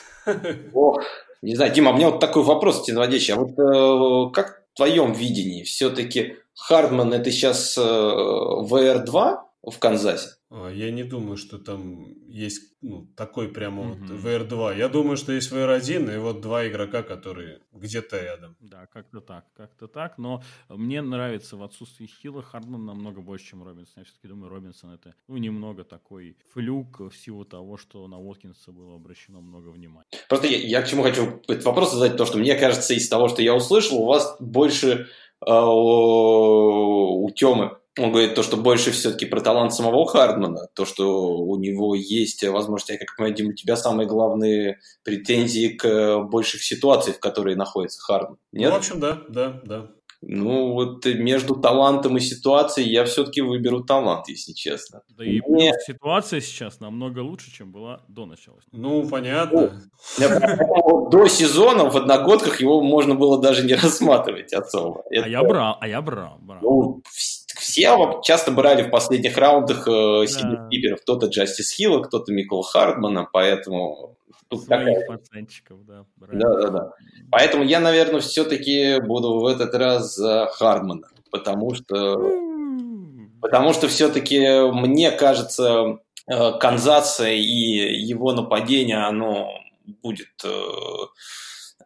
[0.73, 1.03] Ох,
[1.43, 3.35] не знаю, Дима, у меня вот такой вопрос тебе наводящий.
[3.35, 9.39] А вот э, как в твоем видении все-таки Хардман это сейчас э, WR2
[9.71, 10.31] в Канзасе?
[10.51, 14.07] А, я не думаю, что там есть ну, такой прямо mm-hmm.
[14.07, 14.79] вот VR2.
[14.79, 18.57] Я думаю, что есть VR1 и вот два игрока, которые где-то рядом.
[18.61, 20.19] Да, как-то так, как-то так.
[20.19, 23.95] Но мне нравится в отсутствии Хилла Хардман намного больше, чем Робинсон.
[23.97, 28.73] Я все-таки думаю, Робинсон это ну, немного такой флюк в силу того, что на Уоткинса
[28.73, 30.07] было обращено много внимания.
[30.29, 33.29] Просто я, я к чему хочу этот вопрос задать, то, что мне кажется, из того,
[33.29, 35.09] что я услышал, у вас больше
[35.41, 41.37] э, у Темы он говорит то, что больше все-таки про талант самого Хардмана, то, что
[41.37, 46.63] у него есть возможность, я как понимаю, Дим, у тебя самые главные претензии к больших
[46.63, 48.39] ситуациях, в которых находится Хардман.
[48.53, 48.71] Нет?
[48.71, 49.91] Ну, в общем, да, да, да.
[50.27, 55.03] Ну, вот между талантом и ситуацией я все-таки выберу талант, если честно.
[55.11, 55.73] Да и Мне...
[55.87, 58.59] ситуация сейчас намного лучше, чем была до начала.
[58.73, 59.83] Ну, понятно.
[60.19, 65.05] Ну, до сезона в одногодках его можно было даже не рассматривать особо.
[65.11, 66.41] А я брал, а я брал.
[67.65, 70.27] Все часто брали в последних раундах э,
[70.71, 71.01] киперов.
[71.01, 74.17] Кто-то Джастис Хилла, кто-то Микол Хардмана, поэтому
[74.51, 76.05] Тут пацанчиков, да.
[76.17, 76.93] Да, да, да.
[77.31, 82.17] Поэтому я, наверное, все-таки буду в этот раз за Хардмана, потому что,
[83.41, 85.99] потому что все-таки мне кажется,
[86.31, 89.49] э, Канзас и его нападение, оно
[90.03, 90.49] будет э,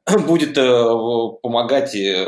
[0.27, 0.85] будет э,
[1.43, 2.27] помогать э,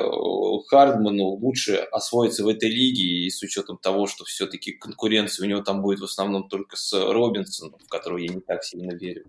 [0.69, 5.63] Хардману лучше освоиться в этой лиге, и с учетом того, что все-таки конкуренция у него
[5.63, 9.25] там будет в основном только с Робинсоном, в которого я не так сильно верю.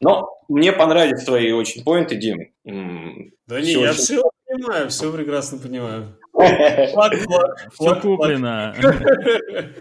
[0.00, 2.52] Но мне понравились твои очень поинты, Дим.
[2.64, 6.18] Да не, я все понимаю, все прекрасно понимаю.
[6.38, 8.74] Все куплено.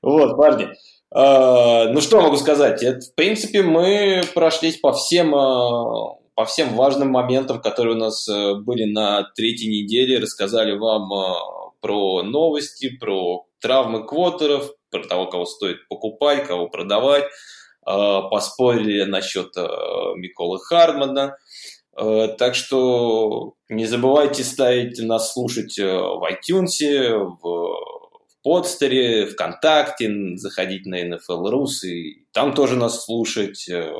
[0.00, 0.68] Вот, парни.
[1.12, 2.82] А, ну, что могу сказать?
[2.82, 8.26] Это, в принципе, мы прошлись по всем, а, по всем важным моментам, которые у нас
[8.28, 11.10] э, были на третьей неделе, рассказали вам
[11.80, 17.24] про новости, про травмы квотеров, про того, кого стоит покупать, кого продавать,
[17.84, 19.54] поспорили насчет
[20.16, 21.36] Миколы Хардмана.
[21.94, 27.99] Так что не забывайте ставить нас слушать в iTunes, в
[28.42, 33.68] подстере, ВКонтакте, заходить на NFL Rus и там тоже нас слушать.
[33.68, 33.92] Э,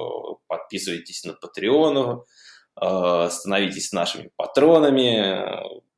[0.46, 2.22] подписывайтесь на Patreon,
[2.80, 5.44] э, становитесь нашими патронами,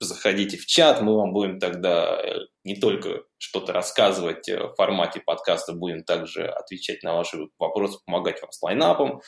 [0.01, 2.21] заходите в чат, мы вам будем тогда
[2.65, 8.53] не только что-то рассказывать в формате подкаста, будем также отвечать на ваши вопросы, помогать вам
[8.53, 9.21] с лайнапом.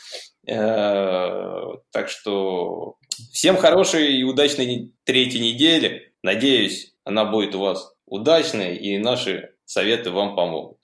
[0.47, 2.97] Э, так что
[3.33, 6.13] всем хорошей и удачной третьей недели.
[6.23, 10.79] Надеюсь, она будет у вас удачной, и наши советы вам помогут.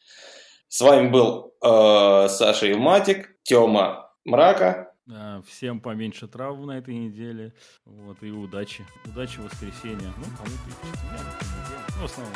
[0.68, 4.92] С вами был э, Саша Илматик, Тёма Мрака.
[5.46, 7.52] Всем поменьше травм на этой неделе.
[7.84, 8.86] Вот, и удачи.
[9.06, 10.12] Удачи в воскресенье.
[10.16, 11.26] Ну, кому-то и в четверг,
[11.96, 12.34] Ну, в основном